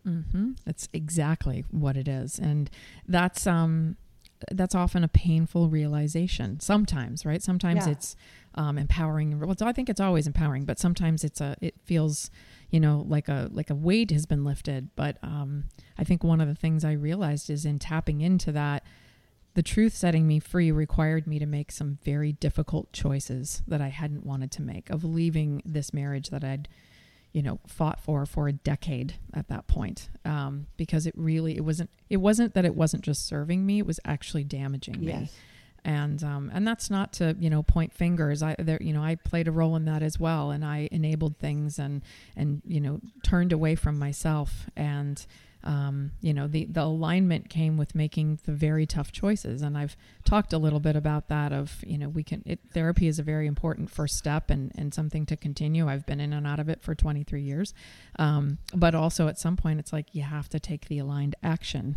Mm-hmm. 0.06 0.52
That's 0.66 0.88
exactly 0.92 1.64
what 1.70 1.96
it 1.96 2.08
is. 2.08 2.40
And 2.40 2.68
that's, 3.06 3.46
um, 3.46 3.96
that's 4.50 4.74
often 4.74 5.04
a 5.04 5.08
painful 5.08 5.68
realization 5.68 6.58
sometimes, 6.58 7.24
right? 7.24 7.42
Sometimes 7.42 7.86
yeah. 7.86 7.92
it's 7.92 8.16
um, 8.54 8.78
empowering. 8.78 9.38
Well, 9.38 9.54
I 9.62 9.72
think 9.72 9.88
it's 9.88 10.00
always 10.00 10.26
empowering, 10.26 10.64
but 10.64 10.78
sometimes 10.78 11.24
it's 11.24 11.40
a 11.40 11.56
it 11.60 11.74
feels 11.84 12.30
you 12.70 12.80
know 12.80 13.04
like 13.08 13.28
a 13.28 13.48
like 13.52 13.70
a 13.70 13.74
weight 13.74 14.10
has 14.10 14.26
been 14.26 14.44
lifted. 14.44 14.90
But 14.96 15.18
um, 15.22 15.64
I 15.98 16.04
think 16.04 16.22
one 16.22 16.40
of 16.40 16.48
the 16.48 16.54
things 16.54 16.84
I 16.84 16.92
realized 16.92 17.50
is 17.50 17.64
in 17.64 17.78
tapping 17.78 18.20
into 18.20 18.52
that 18.52 18.84
the 19.54 19.62
truth 19.62 19.94
setting 19.94 20.26
me 20.26 20.38
free 20.38 20.72
required 20.72 21.26
me 21.26 21.38
to 21.38 21.46
make 21.46 21.70
some 21.70 21.98
very 22.02 22.32
difficult 22.32 22.92
choices 22.92 23.62
that 23.68 23.80
I 23.80 23.88
hadn't 23.88 24.24
wanted 24.24 24.50
to 24.52 24.62
make 24.62 24.88
of 24.90 25.04
leaving 25.04 25.62
this 25.64 25.92
marriage 25.92 26.30
that 26.30 26.42
I'd 26.42 26.68
you 27.32 27.42
know 27.42 27.60
fought 27.66 28.00
for 28.00 28.26
for 28.26 28.48
a 28.48 28.52
decade 28.52 29.14
at 29.34 29.48
that 29.48 29.66
point 29.66 30.10
um, 30.24 30.66
because 30.76 31.06
it 31.06 31.14
really 31.16 31.56
it 31.56 31.64
wasn't 31.64 31.90
it 32.10 32.18
wasn't 32.18 32.54
that 32.54 32.64
it 32.64 32.74
wasn't 32.74 33.02
just 33.02 33.26
serving 33.26 33.64
me 33.64 33.78
it 33.78 33.86
was 33.86 34.00
actually 34.04 34.44
damaging 34.44 35.00
me 35.00 35.06
Yes. 35.12 35.32
And 35.84 36.22
um, 36.22 36.50
and 36.52 36.66
that's 36.66 36.90
not 36.90 37.12
to 37.14 37.36
you 37.38 37.50
know 37.50 37.62
point 37.62 37.92
fingers. 37.92 38.42
I 38.42 38.54
there 38.58 38.78
you 38.80 38.92
know 38.92 39.02
I 39.02 39.16
played 39.16 39.48
a 39.48 39.52
role 39.52 39.74
in 39.76 39.84
that 39.86 40.02
as 40.02 40.18
well 40.18 40.50
and 40.50 40.64
I 40.64 40.88
enabled 40.92 41.38
things 41.38 41.78
and 41.78 42.02
and 42.36 42.62
you 42.66 42.80
know 42.80 43.00
turned 43.22 43.52
away 43.52 43.74
from 43.74 43.98
myself. 43.98 44.68
And 44.76 45.24
um, 45.64 46.12
you 46.20 46.34
know 46.34 46.46
the 46.46 46.66
the 46.66 46.82
alignment 46.82 47.48
came 47.48 47.76
with 47.76 47.94
making 47.96 48.38
the 48.44 48.52
very 48.52 48.86
tough 48.86 49.10
choices. 49.10 49.60
And 49.62 49.76
I've 49.76 49.96
talked 50.24 50.52
a 50.52 50.58
little 50.58 50.80
bit 50.80 50.94
about 50.94 51.28
that 51.28 51.52
of 51.52 51.82
you 51.84 51.98
know 51.98 52.08
we 52.08 52.22
can 52.22 52.42
it, 52.46 52.60
therapy 52.72 53.08
is 53.08 53.18
a 53.18 53.24
very 53.24 53.48
important 53.48 53.90
first 53.90 54.16
step 54.16 54.50
and 54.50 54.70
and 54.76 54.94
something 54.94 55.26
to 55.26 55.36
continue. 55.36 55.88
I've 55.88 56.06
been 56.06 56.20
in 56.20 56.32
and 56.32 56.46
out 56.46 56.60
of 56.60 56.68
it 56.68 56.80
for 56.80 56.94
23 56.94 57.42
years. 57.42 57.74
Um, 58.20 58.58
but 58.72 58.94
also 58.94 59.26
at 59.26 59.38
some 59.38 59.56
point 59.56 59.80
it's 59.80 59.92
like 59.92 60.14
you 60.14 60.22
have 60.22 60.48
to 60.50 60.60
take 60.60 60.86
the 60.86 60.98
aligned 60.98 61.34
action 61.42 61.96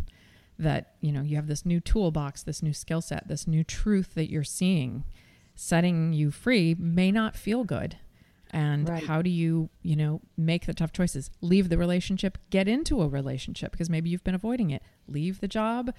that 0.58 0.94
you 1.00 1.12
know 1.12 1.22
you 1.22 1.36
have 1.36 1.46
this 1.48 1.66
new 1.66 1.80
toolbox 1.80 2.42
this 2.42 2.62
new 2.62 2.72
skill 2.72 3.02
set 3.02 3.28
this 3.28 3.46
new 3.46 3.62
truth 3.62 4.14
that 4.14 4.30
you're 4.30 4.42
seeing 4.42 5.04
setting 5.56 6.12
you 6.12 6.30
free 6.30 6.76
may 6.78 7.10
not 7.10 7.34
feel 7.34 7.64
good. 7.64 7.96
And 8.50 8.88
Right. 8.88 9.04
how 9.04 9.22
do 9.22 9.30
you 9.30 9.70
you 9.82 9.96
know 9.96 10.20
make 10.36 10.66
the 10.66 10.74
tough 10.74 10.92
choices? 10.92 11.30
Leave 11.40 11.68
the 11.68 11.78
relationship 11.78 12.38
get 12.50 12.68
into 12.68 13.02
a 13.02 13.08
relationship 13.08 13.72
because 13.72 13.90
maybe 13.90 14.08
you've 14.08 14.22
been 14.22 14.34
avoiding 14.36 14.70
it. 14.70 14.82
Leave 15.08 15.40
the 15.40 15.48
job 15.48 15.92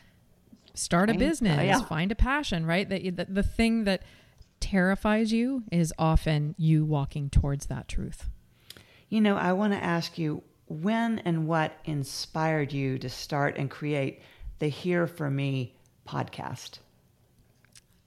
start 0.74 1.10
a 1.10 1.14
uh, 1.14 1.18
business 1.18 1.66
yeah. 1.66 1.82
find 1.82 2.12
a 2.12 2.16
passion 2.16 2.64
right? 2.66 2.88
That 2.88 3.04
the, 3.16 3.26
the 3.26 3.44
thing 3.44 3.84
that 3.86 4.04
terrifies 4.60 5.34
you 5.34 5.64
is 5.72 5.94
often 5.98 6.56
you 6.58 6.86
walking 6.86 7.30
towards 7.30 7.66
that 7.66 7.88
truth. 7.88 8.30
You 9.10 9.22
know, 9.22 9.38
I 9.38 9.54
want 9.54 9.74
to 9.74 9.84
ask 9.84 10.18
you 10.18 10.44
when 10.68 11.20
and 11.20 11.48
what 11.48 11.74
inspired 11.86 12.74
you 12.74 13.00
to 13.00 13.10
start 13.10 13.58
and 13.58 13.72
create 13.72 14.22
the 14.60 14.70
Here 14.70 15.08
For 15.08 15.30
Me 15.30 15.76
podcast? 16.08 16.80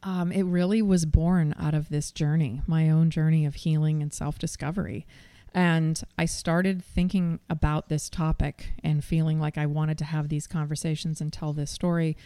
Um, 0.02 0.33
it 0.33 0.45
really 0.45 0.80
was 0.80 1.04
born 1.04 1.54
out 1.59 1.75
of 1.75 1.90
this 1.90 2.11
journey, 2.11 2.62
my 2.66 2.88
own 2.88 3.11
journey 3.11 3.45
of 3.45 3.54
healing 3.54 4.02
and 4.02 4.12
self 4.12 4.38
discovery. 4.38 5.07
And 5.52 6.00
I 6.16 6.26
started 6.26 6.85
thinking 6.85 7.40
about 7.50 7.88
this 7.88 8.09
topic 8.09 8.71
and 8.85 9.04
feeling 9.04 9.40
like 9.40 9.59
I 9.59 9.66
wanted 9.66 9.99
to 9.99 10.04
have 10.04 10.28
these 10.28 10.47
conversations 10.47 11.21
and 11.21 11.33
tell 11.33 11.52
this 11.52 11.71
story 11.71 12.16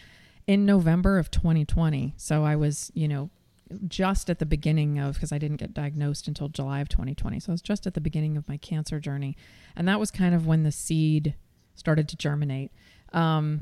in 0.45 0.65
November 0.65 1.17
of 1.17 1.31
2020. 1.31 2.13
So 2.17 2.43
I 2.43 2.55
was, 2.55 2.91
you 2.93 3.07
know, 3.07 3.31
just 3.87 4.29
at 4.29 4.37
the 4.37 4.45
beginning 4.45 4.99
of, 4.99 5.15
because 5.15 5.31
I 5.31 5.39
didn't 5.39 5.57
get 5.57 5.73
diagnosed 5.73 6.27
until 6.27 6.49
July 6.49 6.81
of 6.81 6.89
2020. 6.89 7.39
So 7.39 7.51
I 7.51 7.53
was 7.53 7.63
just 7.63 7.87
at 7.87 7.95
the 7.95 8.01
beginning 8.01 8.37
of 8.37 8.47
my 8.47 8.57
cancer 8.57 8.99
journey. 8.99 9.35
And 9.75 9.87
that 9.87 9.99
was 9.99 10.11
kind 10.11 10.35
of 10.35 10.45
when 10.45 10.61
the 10.61 10.71
seed 10.71 11.33
started 11.73 12.07
to 12.09 12.15
germinate. 12.15 12.71
Um, 13.11 13.61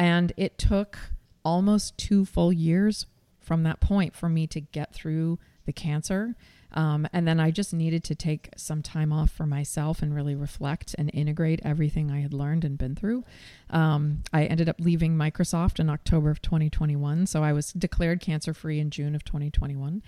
and 0.00 0.32
it 0.38 0.56
took 0.58 0.98
almost 1.44 1.96
two 1.98 2.24
full 2.24 2.52
years 2.52 3.06
from 3.38 3.62
that 3.64 3.80
point 3.80 4.16
for 4.16 4.28
me 4.28 4.46
to 4.46 4.60
get 4.60 4.94
through 4.94 5.38
the 5.66 5.72
cancer. 5.72 6.34
Um, 6.72 7.06
and 7.12 7.26
then 7.26 7.38
I 7.40 7.50
just 7.50 7.74
needed 7.74 8.04
to 8.04 8.14
take 8.14 8.48
some 8.56 8.80
time 8.80 9.12
off 9.12 9.30
for 9.30 9.44
myself 9.44 10.02
and 10.02 10.14
really 10.14 10.34
reflect 10.36 10.94
and 10.96 11.10
integrate 11.12 11.60
everything 11.64 12.10
I 12.10 12.20
had 12.20 12.32
learned 12.32 12.64
and 12.64 12.78
been 12.78 12.94
through. 12.94 13.24
Um, 13.70 14.22
I 14.32 14.44
ended 14.44 14.68
up 14.68 14.76
leaving 14.78 15.16
Microsoft 15.16 15.80
in 15.80 15.90
October 15.90 16.30
of 16.30 16.40
2021. 16.40 17.26
So 17.26 17.42
I 17.42 17.52
was 17.52 17.72
declared 17.72 18.20
cancer 18.20 18.54
free 18.54 18.78
in 18.80 18.90
June 18.90 19.14
of 19.14 19.24
2021. 19.24 20.02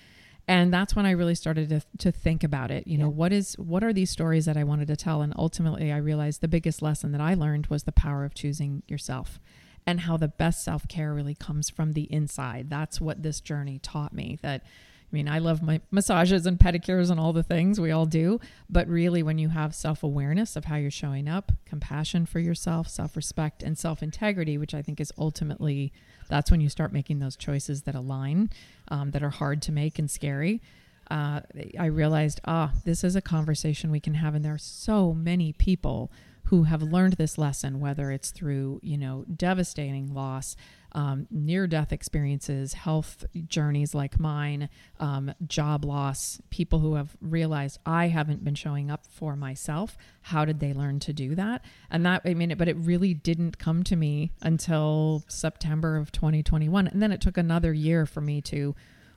And 0.48 0.72
that's 0.72 0.96
when 0.96 1.04
I 1.04 1.10
really 1.12 1.34
started 1.34 1.68
to, 1.68 1.82
to 1.98 2.12
think 2.12 2.42
about 2.44 2.70
it. 2.70 2.86
You 2.86 2.96
know, 2.96 3.06
Yeah. 3.06 3.12
what 3.12 3.32
is 3.32 3.58
what 3.58 3.84
are 3.84 3.92
these 3.92 4.10
stories 4.10 4.44
that 4.46 4.56
I 4.56 4.64
wanted 4.64 4.88
to 4.88 4.96
tell? 4.96 5.20
And 5.22 5.32
ultimately, 5.36 5.92
I 5.92 5.98
realized 5.98 6.40
the 6.40 6.48
biggest 6.48 6.80
lesson 6.82 7.12
that 7.12 7.20
I 7.20 7.34
learned 7.34 7.66
was 7.68 7.82
the 7.84 7.92
power 7.92 8.24
of 8.24 8.34
choosing 8.34 8.82
yourself 8.88 9.38
and 9.86 10.00
how 10.00 10.16
the 10.16 10.28
best 10.28 10.64
self 10.64 10.86
care 10.88 11.12
really 11.12 11.34
comes 11.34 11.70
from 11.70 11.92
the 11.92 12.12
inside. 12.12 12.70
That's 12.70 13.00
what 13.00 13.22
this 13.22 13.40
journey 13.40 13.78
taught 13.78 14.12
me. 14.12 14.38
That, 14.42 14.62
I 14.64 15.14
mean, 15.14 15.28
I 15.28 15.38
love 15.38 15.62
my 15.62 15.80
massages 15.90 16.46
and 16.46 16.58
pedicures 16.58 17.10
and 17.10 17.18
all 17.18 17.32
the 17.32 17.42
things 17.42 17.80
we 17.80 17.90
all 17.90 18.06
do, 18.06 18.40
but 18.70 18.88
really, 18.88 19.22
when 19.22 19.38
you 19.38 19.48
have 19.50 19.74
self 19.74 20.02
awareness 20.02 20.56
of 20.56 20.66
how 20.66 20.76
you're 20.76 20.90
showing 20.90 21.28
up, 21.28 21.52
compassion 21.66 22.26
for 22.26 22.38
yourself, 22.38 22.88
self 22.88 23.16
respect, 23.16 23.62
and 23.62 23.76
self 23.76 24.02
integrity, 24.02 24.56
which 24.56 24.74
I 24.74 24.82
think 24.82 25.00
is 25.00 25.12
ultimately 25.18 25.92
that's 26.28 26.50
when 26.50 26.62
you 26.62 26.70
start 26.70 26.94
making 26.94 27.18
those 27.18 27.36
choices 27.36 27.82
that 27.82 27.94
align, 27.94 28.48
um, 28.88 29.10
that 29.10 29.22
are 29.22 29.30
hard 29.30 29.60
to 29.62 29.72
make 29.72 29.98
and 29.98 30.10
scary. 30.10 30.62
Uh, 31.10 31.40
I 31.78 31.86
realized, 31.86 32.40
ah, 32.46 32.72
this 32.86 33.04
is 33.04 33.16
a 33.16 33.20
conversation 33.20 33.90
we 33.90 34.00
can 34.00 34.14
have, 34.14 34.34
and 34.34 34.42
there 34.42 34.54
are 34.54 34.58
so 34.58 35.12
many 35.12 35.52
people 35.52 36.10
who 36.52 36.64
have 36.64 36.82
learned 36.82 37.14
this 37.14 37.38
lesson, 37.38 37.80
whether 37.80 38.10
it's 38.10 38.30
through 38.30 38.78
you 38.82 38.98
know 38.98 39.24
devastating 39.34 40.12
loss, 40.12 40.54
um, 40.92 41.26
near-death 41.30 41.94
experiences, 41.94 42.74
health 42.74 43.24
journeys 43.46 43.94
like 43.94 44.20
mine, 44.20 44.68
um, 45.00 45.32
job 45.46 45.82
loss, 45.82 46.42
people 46.50 46.80
who 46.80 46.96
have 46.96 47.16
realized 47.22 47.78
I 47.86 48.08
haven't 48.08 48.44
been 48.44 48.54
showing 48.54 48.90
up 48.90 49.06
for 49.06 49.34
myself. 49.34 49.96
How 50.20 50.44
did 50.44 50.60
they 50.60 50.74
learn 50.74 51.00
to 51.00 51.14
do 51.14 51.34
that? 51.36 51.64
And 51.90 52.04
that 52.04 52.20
I 52.26 52.34
mean, 52.34 52.54
but 52.58 52.68
it 52.68 52.76
really 52.76 53.14
didn't 53.14 53.56
come 53.56 53.82
to 53.84 53.96
me 53.96 54.32
until 54.42 55.24
September 55.28 55.96
of 55.96 56.12
2021, 56.12 56.86
and 56.86 57.00
then 57.00 57.12
it 57.12 57.22
took 57.22 57.38
another 57.38 57.72
year 57.72 58.04
for 58.04 58.20
me 58.20 58.42
to 58.42 58.74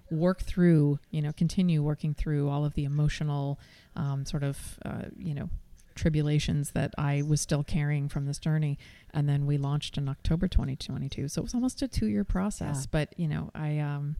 work 0.09 0.41
through, 0.41 0.99
you 1.11 1.21
know, 1.21 1.33
continue 1.33 1.83
working 1.83 2.13
through 2.13 2.47
all 2.47 2.63
of 2.63 2.75
the 2.75 2.85
emotional 2.85 3.59
um, 3.97 4.25
sort 4.25 4.43
of, 4.43 4.79
uh, 4.85 5.01
you 5.17 5.33
know, 5.33 5.49
tribulations 5.95 6.71
that 6.71 6.93
I 6.97 7.21
was 7.21 7.41
still 7.41 7.63
carrying 7.63 8.09
from 8.09 8.25
this 8.25 8.37
journey. 8.37 8.77
And 9.13 9.27
then 9.27 9.45
we 9.45 9.57
launched 9.57 9.97
in 9.97 10.07
October 10.07 10.47
2022. 10.47 11.29
So 11.29 11.41
it 11.41 11.43
was 11.43 11.55
almost 11.55 11.81
a 11.81 11.87
two 11.87 12.07
year 12.07 12.23
process. 12.23 12.81
Yeah. 12.81 12.87
But, 12.91 13.13
you 13.17 13.27
know, 13.27 13.49
I, 13.55 13.79
um, 13.79 14.17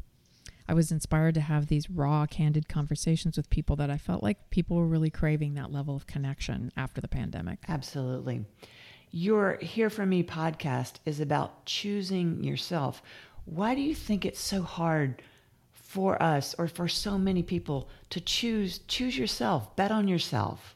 I 0.67 0.74
was 0.74 0.91
inspired 0.91 1.36
to 1.36 1.41
have 1.41 1.67
these 1.67 1.89
raw, 1.89 2.25
candid 2.25 2.67
conversations 2.67 3.38
with 3.38 3.50
people 3.50 3.75
that 3.75 3.89
I 3.89 3.98
felt 3.98 4.24
like 4.24 4.50
people 4.50 4.77
were 4.77 4.88
really 4.88 5.12
craving 5.12 5.53
that 5.55 5.72
level 5.72 5.96
of 5.96 6.08
connection 6.08 6.72
after 6.75 7.01
the 7.01 7.08
pandemic. 7.08 7.60
Absolutely. 7.67 8.46
Your 9.12 9.58
Here 9.62 9.89
For 9.89 10.05
Me 10.05 10.24
podcast 10.24 10.96
is 11.05 11.20
about 11.20 11.65
choosing 11.65 12.44
yourself. 12.44 13.01
Why 13.46 13.75
do 13.75 13.82
you 13.82 13.94
think 13.94 14.25
it's 14.25 14.39
so 14.39 14.63
hard 14.63 15.22
for 15.72 16.22
us 16.22 16.55
or 16.58 16.67
for 16.67 16.88
so 16.88 17.17
many 17.17 17.44
people 17.44 17.88
to 18.10 18.20
choose 18.20 18.79
choose 18.88 19.17
yourself, 19.17 19.75
bet 19.75 19.91
on 19.91 20.08
yourself? 20.08 20.75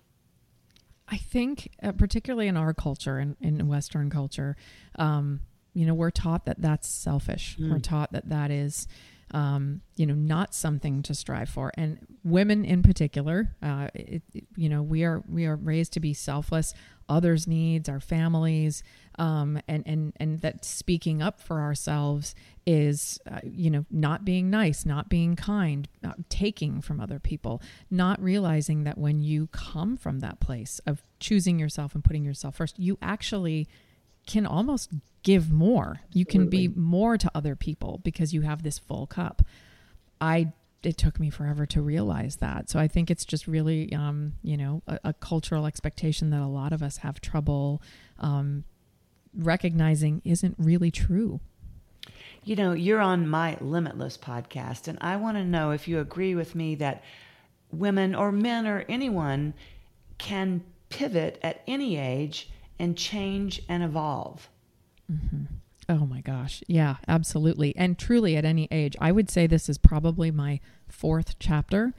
I 1.11 1.17
think, 1.17 1.71
uh, 1.81 1.91
particularly 1.91 2.47
in 2.47 2.57
our 2.57 2.73
culture, 2.73 3.19
in, 3.19 3.35
in 3.41 3.67
Western 3.67 4.09
culture, 4.09 4.55
um, 4.97 5.41
you 5.73 5.85
know, 5.85 5.93
we're 5.93 6.11
taught 6.11 6.45
that 6.45 6.61
that's 6.61 6.87
selfish. 6.87 7.57
Mm. 7.59 7.71
We're 7.71 7.79
taught 7.79 8.11
that 8.11 8.29
that 8.29 8.51
is, 8.51 8.87
um, 9.31 9.81
you 9.95 10.05
know, 10.05 10.13
not 10.15 10.53
something 10.53 11.01
to 11.03 11.13
strive 11.13 11.49
for. 11.49 11.71
And 11.75 11.99
women 12.23 12.65
in 12.65 12.83
particular, 12.83 13.55
uh, 13.61 13.89
it, 13.93 14.23
it- 14.33 14.45
you 14.55 14.69
know, 14.69 14.81
we 14.83 15.03
are 15.03 15.23
we 15.29 15.45
are 15.45 15.55
raised 15.55 15.93
to 15.93 15.99
be 15.99 16.13
selfless. 16.13 16.73
Others' 17.07 17.47
needs, 17.47 17.89
our 17.89 17.99
families, 17.99 18.83
um, 19.17 19.59
and 19.67 19.83
and 19.87 20.13
and 20.17 20.39
that 20.41 20.63
speaking 20.63 21.21
up 21.23 21.39
for 21.41 21.59
ourselves 21.59 22.35
is, 22.67 23.19
uh, 23.29 23.39
you 23.43 23.71
know, 23.71 23.83
not 23.89 24.23
being 24.25 24.49
nice, 24.51 24.85
not 24.85 25.09
being 25.09 25.35
kind, 25.35 25.87
not 26.03 26.29
taking 26.29 26.81
from 26.81 26.99
other 26.99 27.17
people, 27.17 27.61
not 27.89 28.21
realizing 28.21 28.83
that 28.83 28.97
when 28.97 29.21
you 29.21 29.47
come 29.47 29.97
from 29.97 30.19
that 30.19 30.39
place 30.39 30.79
of 30.85 31.01
choosing 31.19 31.57
yourself 31.57 31.95
and 31.95 32.03
putting 32.03 32.23
yourself 32.23 32.55
first, 32.57 32.77
you 32.77 32.97
actually 33.01 33.67
can 34.29 34.45
almost 34.45 34.91
give 35.23 35.51
more. 35.51 36.01
You 36.13 36.23
can 36.23 36.49
be 36.49 36.67
more 36.67 37.17
to 37.17 37.31
other 37.33 37.55
people 37.55 37.99
because 38.03 38.31
you 38.31 38.41
have 38.41 38.61
this 38.61 38.77
full 38.77 39.07
cup. 39.07 39.41
I 40.21 40.53
it 40.83 40.97
took 40.97 41.19
me 41.19 41.29
forever 41.29 41.65
to 41.65 41.81
realize 41.81 42.37
that. 42.37 42.69
So 42.69 42.79
I 42.79 42.87
think 42.87 43.11
it's 43.11 43.25
just 43.25 43.47
really, 43.47 43.91
um, 43.91 44.33
you 44.41 44.55
know, 44.55 44.81
a, 44.87 44.99
a 45.05 45.13
cultural 45.13 45.65
expectation 45.65 46.29
that 46.29 46.41
a 46.41 46.47
lot 46.47 46.71
of 46.71 46.81
us 46.81 46.97
have 46.97 47.19
trouble 47.19 47.81
um, 48.19 48.63
recognizing 49.35 50.21
isn't 50.23 50.55
really 50.57 50.91
true. 50.91 51.41
You 52.45 52.55
know, 52.55 52.71
you're 52.73 53.01
on 53.01 53.27
my 53.27 53.57
Limitless 53.59 54.17
podcast, 54.17 54.87
and 54.87 54.97
I 55.01 55.17
want 55.17 55.37
to 55.37 55.43
know 55.43 55.71
if 55.71 55.87
you 55.87 55.99
agree 55.99 56.33
with 56.35 56.55
me 56.55 56.75
that 56.75 57.03
women 57.71 58.15
or 58.15 58.31
men 58.31 58.65
or 58.65 58.85
anyone 58.87 59.55
can 60.17 60.63
pivot 60.89 61.39
at 61.43 61.61
any 61.67 61.97
age 61.97 62.49
and 62.79 62.97
change 62.97 63.61
and 63.67 63.83
evolve. 63.83 64.49
Mm-hmm. 65.11 65.43
Oh 65.89 66.05
my 66.05 66.21
gosh. 66.21 66.63
Yeah, 66.67 66.97
absolutely. 67.07 67.75
And 67.75 67.97
truly, 67.97 68.37
at 68.37 68.45
any 68.45 68.67
age, 68.71 68.95
I 69.01 69.11
would 69.11 69.29
say 69.29 69.47
this 69.47 69.67
is 69.67 69.77
probably 69.77 70.29
my 70.31 70.59
fourth 70.87 71.39
chapter. 71.39 71.93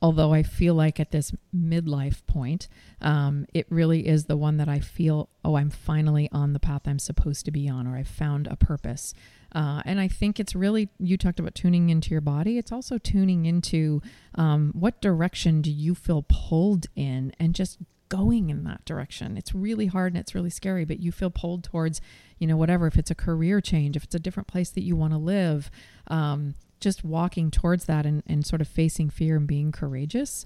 Although 0.00 0.34
I 0.34 0.42
feel 0.42 0.74
like 0.74 1.00
at 1.00 1.12
this 1.12 1.32
midlife 1.54 2.26
point, 2.26 2.68
um, 3.00 3.46
it 3.54 3.66
really 3.70 4.06
is 4.06 4.24
the 4.24 4.36
one 4.36 4.58
that 4.58 4.68
I 4.68 4.78
feel, 4.78 5.30
oh, 5.44 5.56
I'm 5.56 5.70
finally 5.70 6.28
on 6.30 6.52
the 6.52 6.60
path 6.60 6.82
I'm 6.86 6.98
supposed 6.98 7.44
to 7.46 7.50
be 7.50 7.68
on, 7.68 7.86
or 7.86 7.96
I've 7.96 8.08
found 8.08 8.46
a 8.46 8.56
purpose. 8.56 9.14
Uh, 9.54 9.82
and 9.84 10.00
I 10.00 10.08
think 10.08 10.40
it's 10.40 10.54
really, 10.54 10.90
you 10.98 11.16
talked 11.16 11.38
about 11.38 11.54
tuning 11.54 11.88
into 11.88 12.10
your 12.10 12.20
body. 12.20 12.58
It's 12.58 12.72
also 12.72 12.98
tuning 12.98 13.46
into 13.46 14.02
um, 14.34 14.72
what 14.74 15.00
direction 15.00 15.62
do 15.62 15.70
you 15.70 15.94
feel 15.94 16.24
pulled 16.28 16.86
in 16.96 17.32
and 17.38 17.54
just 17.54 17.78
going 18.08 18.50
in 18.50 18.64
that 18.64 18.84
direction. 18.84 19.36
It's 19.36 19.54
really 19.54 19.86
hard 19.86 20.12
and 20.12 20.20
it's 20.20 20.34
really 20.34 20.50
scary, 20.50 20.84
but 20.84 21.00
you 21.00 21.12
feel 21.12 21.30
pulled 21.30 21.64
towards, 21.64 22.00
you 22.38 22.46
know, 22.46 22.56
whatever, 22.56 22.86
if 22.86 22.96
it's 22.96 23.10
a 23.10 23.14
career 23.14 23.60
change, 23.60 23.96
if 23.96 24.04
it's 24.04 24.14
a 24.14 24.20
different 24.20 24.46
place 24.46 24.70
that 24.70 24.82
you 24.82 24.96
want 24.96 25.12
to 25.12 25.18
live, 25.18 25.70
um, 26.08 26.54
just 26.80 27.04
walking 27.04 27.50
towards 27.50 27.86
that 27.86 28.06
and, 28.06 28.22
and 28.26 28.46
sort 28.46 28.60
of 28.60 28.68
facing 28.68 29.10
fear 29.10 29.36
and 29.36 29.46
being 29.46 29.72
courageous 29.72 30.44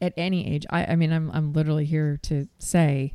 at 0.00 0.12
any 0.16 0.46
age. 0.46 0.66
I, 0.70 0.84
I 0.86 0.96
mean, 0.96 1.12
I'm, 1.12 1.30
I'm 1.32 1.52
literally 1.52 1.86
here 1.86 2.18
to 2.24 2.48
say 2.58 3.14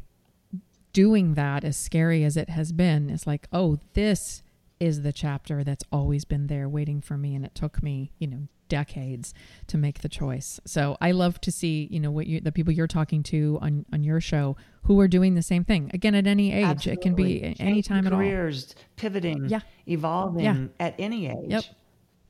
doing 0.93 1.35
that, 1.35 1.63
as 1.63 1.77
scary 1.77 2.23
as 2.23 2.35
it 2.35 2.49
has 2.49 2.71
been, 2.71 3.09
is 3.09 3.27
like, 3.27 3.47
oh, 3.53 3.79
this 3.93 4.43
is 4.79 5.03
the 5.03 5.13
chapter 5.13 5.63
that's 5.63 5.85
always 5.91 6.25
been 6.25 6.47
there 6.47 6.67
waiting 6.67 7.01
for 7.01 7.17
me. 7.17 7.35
And 7.35 7.45
it 7.45 7.53
took 7.53 7.83
me, 7.83 8.11
you 8.17 8.27
know, 8.27 8.47
decades 8.71 9.33
to 9.67 9.77
make 9.77 9.99
the 9.99 10.07
choice. 10.07 10.59
So 10.65 10.95
I 11.01 11.11
love 11.11 11.41
to 11.41 11.51
see, 11.51 11.89
you 11.91 11.99
know, 11.99 12.09
what 12.09 12.25
you, 12.25 12.39
the 12.39 12.53
people 12.53 12.71
you're 12.71 12.87
talking 12.87 13.21
to 13.23 13.59
on, 13.61 13.85
on 13.91 14.01
your 14.03 14.21
show 14.21 14.55
who 14.83 14.97
are 15.01 15.09
doing 15.09 15.35
the 15.35 15.41
same 15.41 15.65
thing. 15.65 15.91
Again, 15.93 16.15
at 16.15 16.25
any 16.25 16.53
age, 16.53 16.63
Absolutely. 16.63 16.93
it 16.93 17.01
can 17.03 17.15
be 17.15 17.55
any 17.59 17.81
time 17.81 18.07
at 18.07 18.13
all. 18.13 18.19
Careers, 18.19 18.73
pivoting, 18.95 19.49
yeah. 19.49 19.59
evolving 19.87 20.45
yeah. 20.45 20.85
at 20.85 20.95
any 20.97 21.27
age. 21.27 21.49
Yep. 21.49 21.63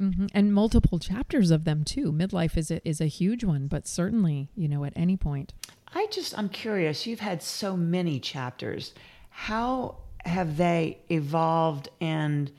Mm-hmm. 0.02 0.26
And 0.34 0.52
multiple 0.52 0.98
chapters 0.98 1.52
of 1.52 1.64
them 1.64 1.84
too. 1.84 2.12
Midlife 2.12 2.58
is 2.58 2.72
a, 2.72 2.86
is 2.88 3.00
a 3.00 3.06
huge 3.06 3.44
one, 3.44 3.68
but 3.68 3.88
certainly, 3.88 4.50
you 4.56 4.68
know, 4.68 4.84
at 4.84 4.94
any 4.96 5.16
point. 5.16 5.54
I 5.94 6.08
just, 6.10 6.36
I'm 6.38 6.50
curious. 6.50 7.06
You've 7.06 7.20
had 7.20 7.44
so 7.44 7.78
many 7.78 8.20
chapters. 8.20 8.96
How 9.30 9.98
have 10.26 10.58
they 10.58 10.98
evolved 11.10 11.90
and 12.02 12.52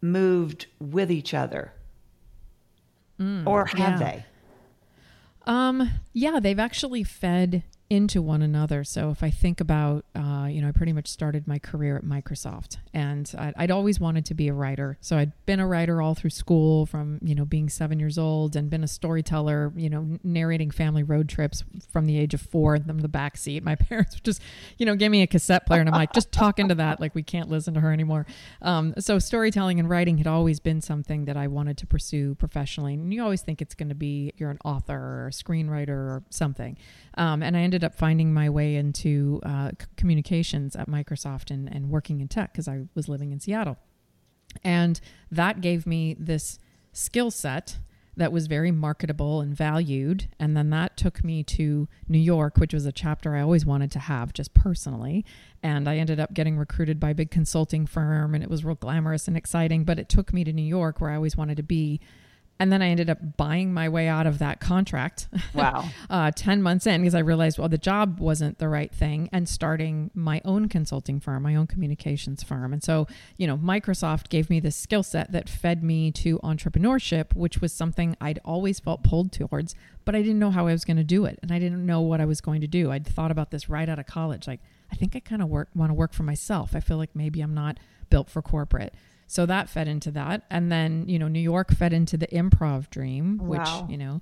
moved 0.00 0.66
with 0.80 1.12
each 1.12 1.34
other? 1.34 1.72
Mm, 3.20 3.46
or 3.46 3.66
have 3.66 3.78
yeah. 3.78 3.96
they? 3.98 4.24
Um, 5.44 5.90
yeah, 6.12 6.40
they've 6.40 6.58
actually 6.58 7.04
fed 7.04 7.64
into 7.92 8.22
one 8.22 8.40
another. 8.40 8.84
So 8.84 9.10
if 9.10 9.22
I 9.22 9.28
think 9.28 9.60
about, 9.60 10.06
uh, 10.14 10.46
you 10.48 10.62
know, 10.62 10.68
I 10.68 10.72
pretty 10.72 10.94
much 10.94 11.08
started 11.08 11.46
my 11.46 11.58
career 11.58 11.94
at 11.98 12.04
Microsoft, 12.04 12.78
and 12.94 13.30
I'd, 13.36 13.52
I'd, 13.54 13.70
always 13.70 14.00
wanted 14.00 14.24
to 14.26 14.34
be 14.34 14.48
a 14.48 14.54
writer. 14.54 14.96
So 15.02 15.18
I'd 15.18 15.32
been 15.44 15.60
a 15.60 15.66
writer 15.66 16.00
all 16.00 16.14
through 16.14 16.30
school, 16.30 16.86
from 16.86 17.18
you 17.20 17.34
know 17.34 17.44
being 17.44 17.68
seven 17.68 18.00
years 18.00 18.16
old, 18.16 18.56
and 18.56 18.70
been 18.70 18.82
a 18.82 18.88
storyteller. 18.88 19.74
You 19.76 19.90
know, 19.90 20.18
narrating 20.24 20.70
family 20.70 21.02
road 21.02 21.28
trips 21.28 21.64
from 21.90 22.06
the 22.06 22.18
age 22.18 22.32
of 22.32 22.40
four 22.40 22.76
in 22.76 22.96
the 22.96 23.08
back 23.08 23.36
seat. 23.36 23.62
My 23.62 23.74
parents 23.88 24.16
would 24.16 24.24
just, 24.24 24.40
you 24.78 24.86
know, 24.86 24.96
gave 24.96 25.10
me 25.10 25.20
a 25.20 25.26
cassette 25.26 25.66
player, 25.66 25.80
and 25.80 25.88
I'm 25.90 25.94
like, 25.94 26.14
just 26.14 26.32
talk 26.32 26.58
into 26.58 26.76
that. 26.76 26.98
Like 26.98 27.14
we 27.14 27.22
can't 27.22 27.50
listen 27.50 27.74
to 27.74 27.80
her 27.80 27.92
anymore. 27.92 28.24
Um, 28.62 28.94
so 29.00 29.18
storytelling 29.18 29.78
and 29.78 29.90
writing 29.90 30.16
had 30.16 30.26
always 30.26 30.60
been 30.60 30.80
something 30.80 31.26
that 31.26 31.36
I 31.36 31.46
wanted 31.46 31.76
to 31.78 31.86
pursue 31.86 32.36
professionally. 32.36 32.94
And 32.94 33.12
you 33.12 33.22
always 33.22 33.42
think 33.42 33.60
it's 33.60 33.74
going 33.74 33.90
to 33.90 33.94
be 33.94 34.32
you're 34.38 34.50
an 34.50 34.58
author 34.64 34.96
or 34.96 35.26
a 35.26 35.30
screenwriter 35.30 35.90
or 35.90 36.22
something. 36.30 36.78
Um, 37.18 37.42
and 37.42 37.54
I 37.54 37.60
ended 37.82 37.92
up 37.92 37.98
finding 37.98 38.32
my 38.32 38.48
way 38.48 38.76
into 38.76 39.40
uh, 39.44 39.70
c- 39.70 39.86
communications 39.96 40.76
at 40.76 40.88
Microsoft 40.88 41.50
and, 41.50 41.68
and 41.74 41.90
working 41.90 42.20
in 42.20 42.28
tech 42.28 42.52
because 42.52 42.68
I 42.68 42.82
was 42.94 43.08
living 43.08 43.32
in 43.32 43.40
Seattle. 43.40 43.76
And 44.62 45.00
that 45.30 45.60
gave 45.60 45.84
me 45.86 46.14
this 46.18 46.60
skill 46.92 47.30
set 47.30 47.78
that 48.16 48.30
was 48.30 48.46
very 48.46 48.70
marketable 48.70 49.40
and 49.40 49.56
valued. 49.56 50.28
And 50.38 50.56
then 50.56 50.70
that 50.70 50.96
took 50.96 51.24
me 51.24 51.42
to 51.44 51.88
New 52.06 52.18
York, 52.18 52.58
which 52.58 52.74
was 52.74 52.86
a 52.86 52.92
chapter 52.92 53.34
I 53.34 53.40
always 53.40 53.66
wanted 53.66 53.90
to 53.92 53.98
have 53.98 54.32
just 54.32 54.54
personally. 54.54 55.24
And 55.62 55.88
I 55.88 55.96
ended 55.96 56.20
up 56.20 56.34
getting 56.34 56.58
recruited 56.58 57.00
by 57.00 57.10
a 57.10 57.14
big 57.14 57.30
consulting 57.30 57.86
firm, 57.86 58.34
and 58.34 58.44
it 58.44 58.50
was 58.50 58.64
real 58.64 58.76
glamorous 58.76 59.26
and 59.26 59.36
exciting. 59.36 59.84
But 59.84 59.98
it 59.98 60.08
took 60.08 60.32
me 60.32 60.44
to 60.44 60.52
New 60.52 60.62
York, 60.62 61.00
where 61.00 61.10
I 61.10 61.16
always 61.16 61.36
wanted 61.36 61.56
to 61.56 61.62
be 61.62 62.00
and 62.62 62.70
then 62.70 62.80
I 62.80 62.90
ended 62.90 63.10
up 63.10 63.36
buying 63.36 63.74
my 63.74 63.88
way 63.88 64.06
out 64.06 64.24
of 64.24 64.38
that 64.38 64.60
contract. 64.60 65.26
Wow. 65.54 65.90
uh, 66.08 66.30
10 66.30 66.62
months 66.62 66.86
in 66.86 67.02
because 67.02 67.14
I 67.14 67.18
realized, 67.18 67.58
well, 67.58 67.68
the 67.68 67.76
job 67.76 68.20
wasn't 68.20 68.58
the 68.58 68.68
right 68.68 68.90
thing 68.92 69.28
and 69.32 69.46
starting 69.48 70.10
my 70.14 70.40
own 70.44 70.68
consulting 70.68 71.20
firm, 71.20 71.42
my 71.42 71.54
own 71.56 71.66
communications 71.66 72.42
firm. 72.42 72.72
And 72.72 72.82
so, 72.82 73.06
you 73.36 73.46
know, 73.46 73.58
Microsoft 73.58 74.28
gave 74.28 74.48
me 74.48 74.60
this 74.60 74.76
skill 74.76 75.02
set 75.02 75.30
that 75.32 75.48
fed 75.48 75.82
me 75.82 76.10
to 76.12 76.38
entrepreneurship, 76.38 77.34
which 77.34 77.60
was 77.60 77.72
something 77.72 78.16
I'd 78.20 78.40
always 78.44 78.80
felt 78.80 79.02
pulled 79.02 79.32
towards, 79.32 79.74
but 80.04 80.14
I 80.14 80.22
didn't 80.22 80.38
know 80.38 80.50
how 80.50 80.66
I 80.68 80.72
was 80.72 80.84
going 80.84 80.96
to 80.96 81.04
do 81.04 81.24
it. 81.26 81.38
And 81.42 81.52
I 81.52 81.58
didn't 81.58 81.84
know 81.84 82.00
what 82.00 82.20
I 82.20 82.24
was 82.24 82.40
going 82.40 82.60
to 82.62 82.68
do. 82.68 82.90
I'd 82.92 83.06
thought 83.06 83.30
about 83.30 83.50
this 83.50 83.68
right 83.68 83.88
out 83.88 83.98
of 83.98 84.06
college. 84.06 84.46
Like, 84.46 84.60
I 84.90 84.94
think 84.94 85.14
I 85.14 85.20
kind 85.20 85.42
of 85.42 85.48
work, 85.48 85.68
want 85.74 85.90
to 85.90 85.94
work 85.94 86.14
for 86.14 86.22
myself. 86.22 86.74
I 86.74 86.80
feel 86.80 86.96
like 86.96 87.14
maybe 87.14 87.40
I'm 87.40 87.54
not 87.54 87.78
built 88.08 88.30
for 88.30 88.40
corporate. 88.40 88.94
So 89.32 89.46
that 89.46 89.70
fed 89.70 89.88
into 89.88 90.10
that. 90.10 90.42
And 90.50 90.70
then, 90.70 91.08
you 91.08 91.18
know, 91.18 91.26
New 91.26 91.40
York 91.40 91.72
fed 91.72 91.94
into 91.94 92.18
the 92.18 92.26
improv 92.26 92.90
dream, 92.90 93.38
Wow. 93.38 93.48
which, 93.48 93.90
you 93.90 93.96
know, 93.96 94.20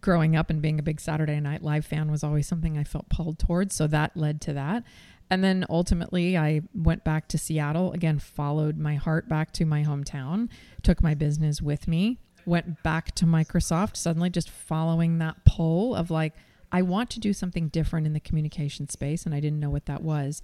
growing 0.00 0.36
up 0.36 0.50
and 0.50 0.62
being 0.62 0.78
a 0.78 0.84
big 0.84 1.00
Saturday 1.00 1.40
Night 1.40 1.64
Live 1.64 1.84
fan 1.84 2.12
was 2.12 2.22
always 2.22 2.46
something 2.46 2.78
I 2.78 2.84
felt 2.84 3.08
pulled 3.08 3.40
towards. 3.40 3.74
So 3.74 3.88
that 3.88 4.16
led 4.16 4.40
to 4.42 4.52
that. 4.52 4.84
And 5.28 5.42
then 5.42 5.66
ultimately, 5.68 6.38
I 6.38 6.60
went 6.72 7.02
back 7.02 7.26
to 7.30 7.38
Seattle, 7.38 7.90
again, 7.90 8.20
followed 8.20 8.78
my 8.78 8.94
heart 8.94 9.28
back 9.28 9.50
to 9.54 9.64
my 9.64 9.82
hometown, 9.82 10.48
took 10.84 11.02
my 11.02 11.14
business 11.14 11.60
with 11.60 11.88
me, 11.88 12.20
went 12.44 12.84
back 12.84 13.16
to 13.16 13.24
Microsoft, 13.24 13.96
suddenly 13.96 14.30
just 14.30 14.48
following 14.48 15.18
that 15.18 15.44
pull 15.44 15.96
of 15.96 16.08
like, 16.08 16.34
I 16.70 16.82
want 16.82 17.10
to 17.10 17.18
do 17.18 17.32
something 17.32 17.66
different 17.66 18.06
in 18.06 18.12
the 18.12 18.20
communication 18.20 18.88
space. 18.88 19.26
And 19.26 19.34
I 19.34 19.40
didn't 19.40 19.58
know 19.58 19.70
what 19.70 19.86
that 19.86 20.04
was. 20.04 20.40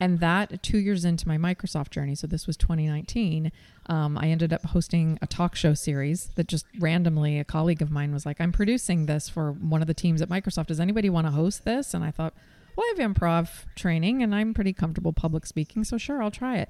And 0.00 0.20
that 0.20 0.62
two 0.62 0.78
years 0.78 1.04
into 1.04 1.28
my 1.28 1.38
Microsoft 1.38 1.90
journey, 1.90 2.14
so 2.14 2.26
this 2.26 2.46
was 2.46 2.56
2019, 2.56 3.52
um, 3.86 4.18
I 4.18 4.26
ended 4.26 4.52
up 4.52 4.64
hosting 4.66 5.18
a 5.22 5.26
talk 5.26 5.54
show 5.54 5.74
series 5.74 6.30
that 6.34 6.48
just 6.48 6.66
randomly 6.78 7.38
a 7.38 7.44
colleague 7.44 7.80
of 7.80 7.90
mine 7.90 8.12
was 8.12 8.26
like, 8.26 8.40
I'm 8.40 8.52
producing 8.52 9.06
this 9.06 9.28
for 9.28 9.52
one 9.52 9.80
of 9.80 9.86
the 9.86 9.94
teams 9.94 10.20
at 10.20 10.28
Microsoft. 10.28 10.66
Does 10.66 10.80
anybody 10.80 11.08
want 11.08 11.26
to 11.26 11.30
host 11.30 11.64
this? 11.64 11.94
And 11.94 12.04
I 12.04 12.10
thought, 12.10 12.34
well, 12.76 12.84
I 12.84 12.94
have 12.96 13.14
improv 13.14 13.48
training 13.76 14.22
and 14.22 14.34
I'm 14.34 14.52
pretty 14.52 14.72
comfortable 14.72 15.12
public 15.12 15.46
speaking, 15.46 15.84
so 15.84 15.96
sure, 15.96 16.22
I'll 16.22 16.30
try 16.30 16.56
it. 16.56 16.68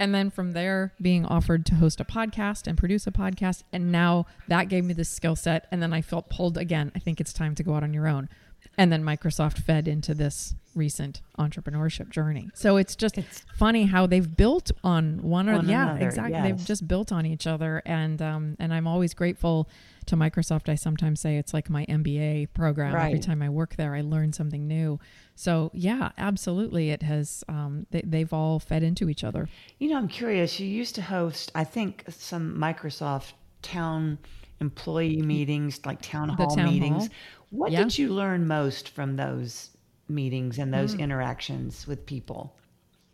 And 0.00 0.14
then 0.14 0.30
from 0.30 0.52
there, 0.52 0.92
being 1.00 1.24
offered 1.24 1.64
to 1.66 1.76
host 1.76 2.00
a 2.00 2.04
podcast 2.04 2.66
and 2.66 2.76
produce 2.76 3.06
a 3.06 3.12
podcast. 3.12 3.62
And 3.72 3.92
now 3.92 4.26
that 4.48 4.68
gave 4.68 4.84
me 4.84 4.92
this 4.92 5.08
skill 5.08 5.36
set. 5.36 5.68
And 5.70 5.80
then 5.80 5.92
I 5.92 6.02
felt 6.02 6.28
pulled 6.28 6.58
again. 6.58 6.90
I 6.96 6.98
think 6.98 7.20
it's 7.20 7.32
time 7.32 7.54
to 7.54 7.62
go 7.62 7.74
out 7.74 7.84
on 7.84 7.94
your 7.94 8.08
own. 8.08 8.28
And 8.76 8.92
then 8.92 9.04
Microsoft 9.04 9.58
fed 9.58 9.86
into 9.86 10.14
this 10.14 10.54
recent 10.74 11.20
entrepreneurship 11.38 12.10
journey. 12.10 12.48
So 12.54 12.76
it's 12.76 12.96
just 12.96 13.16
It's- 13.16 13.44
funny 13.56 13.84
how 13.84 14.06
they've 14.08 14.36
built 14.36 14.72
on 14.82 15.22
one 15.22 15.48
or 15.48 15.56
One 15.56 15.68
yeah, 15.68 15.90
another, 15.90 16.06
exactly. 16.06 16.32
yes. 16.32 16.42
They've 16.44 16.66
just 16.66 16.88
built 16.88 17.12
on 17.12 17.24
each 17.26 17.46
other, 17.46 17.80
and 17.86 18.20
um, 18.20 18.56
and 18.58 18.74
I'm 18.74 18.88
always 18.88 19.14
grateful 19.14 19.68
to 20.06 20.16
Microsoft. 20.16 20.68
I 20.68 20.74
sometimes 20.74 21.20
say 21.20 21.36
it's 21.36 21.54
like 21.54 21.70
my 21.70 21.86
MBA 21.88 22.48
program. 22.54 22.94
Every 22.96 23.20
time 23.20 23.40
I 23.40 23.48
work 23.48 23.76
there, 23.76 23.94
I 23.94 24.00
learn 24.00 24.32
something 24.32 24.66
new. 24.66 24.98
So 25.36 25.70
yeah, 25.72 26.10
absolutely, 26.18 26.90
it 26.90 27.02
has. 27.04 27.44
Um, 27.48 27.86
they, 27.92 28.02
they've 28.04 28.32
all 28.32 28.58
fed 28.58 28.82
into 28.82 29.08
each 29.08 29.22
other. 29.22 29.48
You 29.78 29.90
know, 29.90 29.96
I'm 29.98 30.08
curious. 30.08 30.58
You 30.58 30.66
used 30.66 30.96
to 30.96 31.02
host, 31.02 31.52
I 31.54 31.62
think, 31.62 32.04
some 32.08 32.56
Microsoft 32.58 33.34
town 33.62 34.18
employee 34.60 35.22
meetings, 35.22 35.80
like 35.84 36.00
town 36.02 36.28
hall 36.30 36.48
town 36.54 36.66
meetings. 36.66 37.06
hall. 37.06 37.14
What 37.54 37.70
Yeah. 37.70 37.84
did 37.84 37.96
you 37.98 38.08
learn 38.12 38.48
most 38.48 38.88
from 38.88 39.14
those 39.16 39.70
meetings 40.08 40.58
and 40.58 40.74
those 40.74 40.94
interactions 40.94 41.86
with 41.86 42.04
people? 42.04 42.56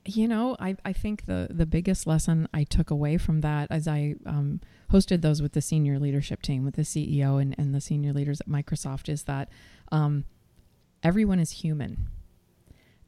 You 0.07 0.27
know, 0.27 0.57
I, 0.59 0.77
I 0.83 0.95
think 0.95 1.27
the, 1.27 1.49
the 1.51 1.67
biggest 1.67 2.07
lesson 2.07 2.49
I 2.55 2.65
took 2.65 2.91
away 2.91 3.19
from 3.19 3.43
that 3.43 3.69
as 3.71 3.87
I 3.87 4.15
um, 4.25 4.61
hosted 4.91 5.21
those 5.21 5.43
with 5.43 5.53
the 5.53 5.61
senior 5.61 5.99
leadership 5.99 6.41
team, 6.41 6.65
with 6.65 6.77
the 6.77 6.83
CEO 6.83 7.41
and, 7.41 7.55
and 7.59 7.75
the 7.75 7.83
senior 7.83 8.15
leaders 8.15 8.41
at 8.41 8.49
Microsoft, 8.49 9.11
is 9.11 9.25
that 9.25 9.51
um, 9.93 10.25
everyone 11.03 11.39
is 11.39 11.51
human. 11.51 12.09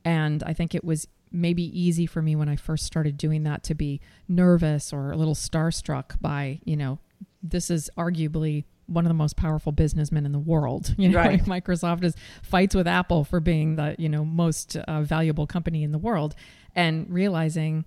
And 0.04 0.42
I 0.42 0.52
think 0.52 0.74
it 0.74 0.84
was 0.84 1.08
maybe 1.30 1.62
easy 1.62 2.04
for 2.04 2.20
me 2.20 2.36
when 2.36 2.50
I 2.50 2.56
first 2.56 2.84
started 2.84 3.16
doing 3.16 3.42
that 3.44 3.62
to 3.64 3.74
be 3.74 4.02
nervous 4.28 4.92
or 4.92 5.12
a 5.12 5.16
little 5.16 5.34
starstruck 5.34 6.20
by, 6.20 6.60
you 6.64 6.76
know, 6.76 6.98
this 7.42 7.70
is 7.70 7.88
arguably 7.96 8.64
one 8.92 9.04
of 9.04 9.10
the 9.10 9.14
most 9.14 9.36
powerful 9.36 9.72
businessmen 9.72 10.26
in 10.26 10.32
the 10.32 10.38
world. 10.38 10.94
You 11.02 11.08
know, 11.08 11.18
Right. 11.18 11.44
Microsoft 11.44 12.04
is 12.04 12.14
fights 12.42 12.74
with 12.74 12.86
Apple 12.86 13.24
for 13.24 13.40
being 13.40 13.76
the 13.76 13.96
you 13.98 14.08
know 14.08 14.24
most 14.24 14.76
uh, 14.76 15.02
valuable 15.02 15.46
company 15.46 15.82
in 15.82 15.90
the 15.90 15.98
world, 15.98 16.34
and 16.76 17.06
realizing 17.10 17.84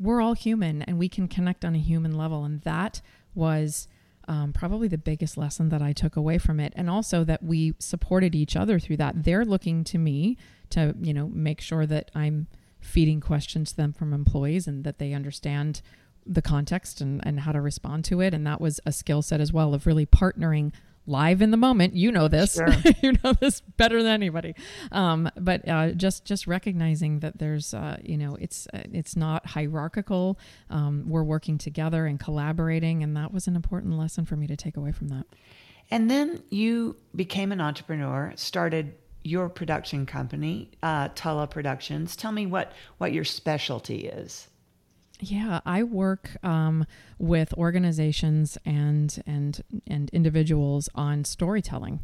we're 0.00 0.20
all 0.20 0.34
human 0.34 0.82
and 0.82 0.98
we 0.98 1.08
can 1.08 1.28
connect 1.28 1.64
on 1.64 1.74
a 1.74 1.78
human 1.78 2.16
level, 2.16 2.44
and 2.44 2.62
that 2.62 3.00
was. 3.34 3.88
Um, 4.30 4.52
probably 4.52 4.88
the 4.88 4.98
biggest 4.98 5.38
lesson 5.38 5.70
that 5.70 5.80
I 5.80 5.94
took 5.94 6.14
away 6.14 6.36
from 6.36 6.60
it, 6.60 6.74
and 6.76 6.90
also 6.90 7.24
that 7.24 7.42
we 7.42 7.72
supported 7.78 8.34
each 8.34 8.56
other 8.56 8.78
through 8.78 8.98
that. 8.98 9.24
They're 9.24 9.42
looking 9.46 9.84
to 9.84 9.96
me 9.96 10.36
to, 10.68 10.94
you 11.00 11.14
know, 11.14 11.28
make 11.28 11.62
sure 11.62 11.86
that 11.86 12.10
I'm 12.14 12.46
feeding 12.78 13.22
questions 13.22 13.70
to 13.70 13.76
them 13.78 13.94
from 13.94 14.12
employees 14.12 14.66
and 14.68 14.84
that 14.84 14.98
they 14.98 15.14
understand 15.14 15.80
the 16.28 16.42
context 16.42 17.00
and, 17.00 17.20
and 17.26 17.40
how 17.40 17.52
to 17.52 17.60
respond 17.60 18.04
to 18.06 18.20
it. 18.20 18.34
And 18.34 18.46
that 18.46 18.60
was 18.60 18.80
a 18.84 18.92
skill 18.92 19.22
set 19.22 19.40
as 19.40 19.52
well 19.52 19.74
of 19.74 19.86
really 19.86 20.06
partnering 20.06 20.72
live 21.08 21.40
in 21.40 21.50
the 21.50 21.56
moment. 21.56 21.94
You 21.94 22.12
know 22.12 22.28
this. 22.28 22.54
Sure. 22.54 22.68
you 23.02 23.14
know 23.24 23.32
this 23.32 23.60
better 23.60 24.02
than 24.02 24.12
anybody. 24.12 24.54
Um, 24.92 25.30
but 25.36 25.66
uh, 25.66 25.92
just 25.92 26.24
just 26.24 26.46
recognizing 26.46 27.20
that 27.20 27.38
there's 27.38 27.74
uh, 27.74 27.96
you 28.02 28.16
know 28.16 28.36
it's 28.36 28.68
uh, 28.72 28.82
it's 28.92 29.16
not 29.16 29.46
hierarchical. 29.46 30.38
Um, 30.70 31.04
we're 31.08 31.24
working 31.24 31.58
together 31.58 32.06
and 32.06 32.20
collaborating, 32.20 33.02
and 33.02 33.16
that 33.16 33.32
was 33.32 33.48
an 33.48 33.56
important 33.56 33.94
lesson 33.94 34.24
for 34.24 34.36
me 34.36 34.46
to 34.46 34.56
take 34.56 34.76
away 34.76 34.92
from 34.92 35.08
that. 35.08 35.26
And 35.90 36.10
then 36.10 36.42
you 36.50 36.96
became 37.16 37.50
an 37.50 37.62
entrepreneur, 37.62 38.34
started 38.36 38.94
your 39.24 39.48
production 39.48 40.06
company, 40.06 40.70
uh, 40.82 41.08
Tulla 41.14 41.46
Productions. 41.46 42.14
Tell 42.14 42.32
me 42.32 42.46
what 42.46 42.72
what 42.98 43.12
your 43.12 43.24
specialty 43.24 44.06
is. 44.06 44.48
Yeah, 45.20 45.60
I 45.66 45.82
work 45.82 46.36
um, 46.44 46.86
with 47.18 47.52
organizations 47.54 48.56
and 48.64 49.20
and 49.26 49.62
and 49.86 50.10
individuals 50.10 50.88
on 50.94 51.24
storytelling, 51.24 52.00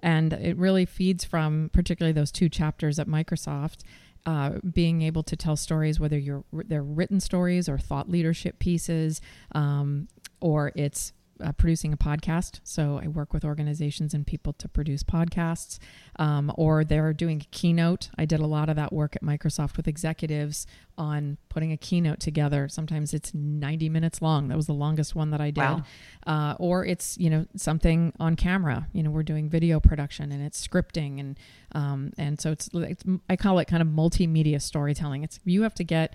and 0.00 0.32
it 0.34 0.56
really 0.56 0.84
feeds 0.84 1.24
from 1.24 1.70
particularly 1.72 2.12
those 2.12 2.30
two 2.30 2.48
chapters 2.48 2.98
at 2.98 3.06
Microsoft. 3.06 3.78
Uh, 4.26 4.58
being 4.74 5.00
able 5.00 5.22
to 5.22 5.36
tell 5.36 5.56
stories, 5.56 5.98
whether 5.98 6.18
you're 6.18 6.44
they're 6.52 6.82
written 6.82 7.20
stories 7.20 7.68
or 7.68 7.78
thought 7.78 8.10
leadership 8.10 8.58
pieces, 8.58 9.22
um, 9.52 10.06
or 10.40 10.72
it's 10.74 11.12
uh, 11.42 11.52
producing 11.52 11.92
a 11.92 11.96
podcast. 11.96 12.60
So 12.64 13.00
I 13.02 13.08
work 13.08 13.32
with 13.32 13.44
organizations 13.44 14.14
and 14.14 14.26
people 14.26 14.52
to 14.54 14.68
produce 14.68 15.02
podcasts, 15.02 15.78
um, 16.16 16.52
or 16.56 16.84
they're 16.84 17.12
doing 17.12 17.40
a 17.40 17.44
keynote. 17.56 18.10
I 18.18 18.24
did 18.24 18.40
a 18.40 18.46
lot 18.46 18.68
of 18.68 18.76
that 18.76 18.92
work 18.92 19.16
at 19.16 19.22
Microsoft 19.22 19.76
with 19.76 19.88
executives 19.88 20.66
on 20.96 21.38
putting 21.48 21.72
a 21.72 21.76
keynote 21.76 22.20
together. 22.20 22.68
Sometimes 22.68 23.14
it's 23.14 23.32
90 23.32 23.88
minutes 23.88 24.20
long. 24.20 24.48
That 24.48 24.56
was 24.56 24.66
the 24.66 24.74
longest 24.74 25.14
one 25.14 25.30
that 25.30 25.40
I 25.40 25.50
did. 25.50 25.62
Wow. 25.62 25.82
Uh, 26.26 26.54
or 26.58 26.84
it's, 26.84 27.16
you 27.18 27.30
know, 27.30 27.46
something 27.56 28.12
on 28.18 28.36
camera. 28.36 28.88
You 28.92 29.04
know, 29.04 29.10
we're 29.10 29.22
doing 29.22 29.48
video 29.48 29.78
production 29.80 30.32
and 30.32 30.42
it's 30.42 30.66
scripting. 30.66 31.20
And, 31.20 31.38
um, 31.72 32.12
and 32.18 32.40
so 32.40 32.50
it's, 32.50 32.68
it's, 32.74 33.04
I 33.30 33.36
call 33.36 33.58
it 33.60 33.66
kind 33.66 33.80
of 33.80 33.88
multimedia 33.88 34.60
storytelling. 34.60 35.22
It's, 35.22 35.38
you 35.44 35.62
have 35.62 35.74
to 35.74 35.84
get, 35.84 36.14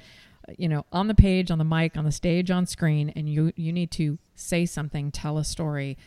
you 0.58 0.68
know, 0.68 0.86
on 0.92 1.08
the 1.08 1.16
page, 1.16 1.52
on 1.52 1.58
the 1.58 1.64
mic, 1.64 1.98
on 1.98 2.06
the 2.06 2.12
stage, 2.12 2.52
on 2.52 2.66
screen, 2.66 3.10
and 3.16 3.30
you 3.30 3.52
you 3.56 3.72
need 3.72 3.92
to 3.92 4.18
say 4.36 4.66
something, 4.66 5.12
tell 5.12 5.38
a 5.38 5.44
story. 5.44 5.98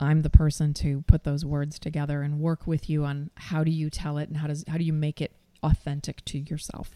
I'm 0.00 0.22
the 0.22 0.30
person 0.30 0.74
to 0.74 1.02
put 1.06 1.24
those 1.24 1.44
words 1.44 1.78
together 1.78 2.22
and 2.22 2.40
work 2.40 2.66
with 2.66 2.90
you 2.90 3.04
on 3.04 3.30
how 3.36 3.62
do 3.62 3.70
you 3.70 3.90
tell 3.90 4.18
it 4.18 4.28
and 4.28 4.36
how 4.36 4.48
does 4.48 4.64
how 4.68 4.78
do 4.78 4.84
you 4.84 4.92
make 4.92 5.20
it 5.20 5.32
authentic 5.62 6.24
to 6.26 6.38
yourself. 6.38 6.90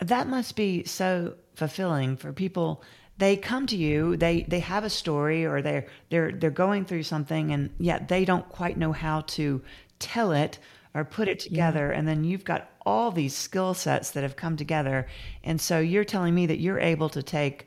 That 0.00 0.28
must 0.28 0.56
be 0.56 0.84
so 0.84 1.34
fulfilling 1.54 2.16
for 2.16 2.32
people. 2.32 2.82
They 3.16 3.36
come 3.36 3.66
to 3.68 3.76
you, 3.76 4.16
they 4.16 4.42
they 4.42 4.60
have 4.60 4.84
a 4.84 4.90
story 4.90 5.44
or 5.44 5.62
they're 5.62 5.86
they're 6.10 6.32
they're 6.32 6.50
going 6.50 6.84
through 6.84 7.04
something 7.04 7.52
and 7.52 7.70
yet 7.78 8.08
they 8.08 8.24
don't 8.24 8.48
quite 8.48 8.76
know 8.76 8.92
how 8.92 9.22
to 9.22 9.62
tell 9.98 10.32
it 10.32 10.58
or 10.94 11.04
put 11.04 11.28
it 11.28 11.38
together 11.40 11.90
yeah. 11.90 11.98
and 11.98 12.08
then 12.08 12.24
you've 12.24 12.44
got 12.44 12.70
all 12.86 13.10
these 13.10 13.34
skill 13.34 13.74
sets 13.74 14.10
that 14.12 14.22
have 14.22 14.36
come 14.36 14.56
together. 14.56 15.06
And 15.42 15.60
so 15.60 15.78
you're 15.78 16.04
telling 16.04 16.34
me 16.34 16.46
that 16.46 16.60
you're 16.60 16.80
able 16.80 17.08
to 17.10 17.22
take 17.22 17.66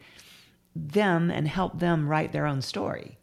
them 0.75 1.31
and 1.31 1.47
help 1.47 1.79
them 1.79 2.07
write 2.07 2.31
their 2.31 2.45
own 2.45 2.61
story. 2.61 3.17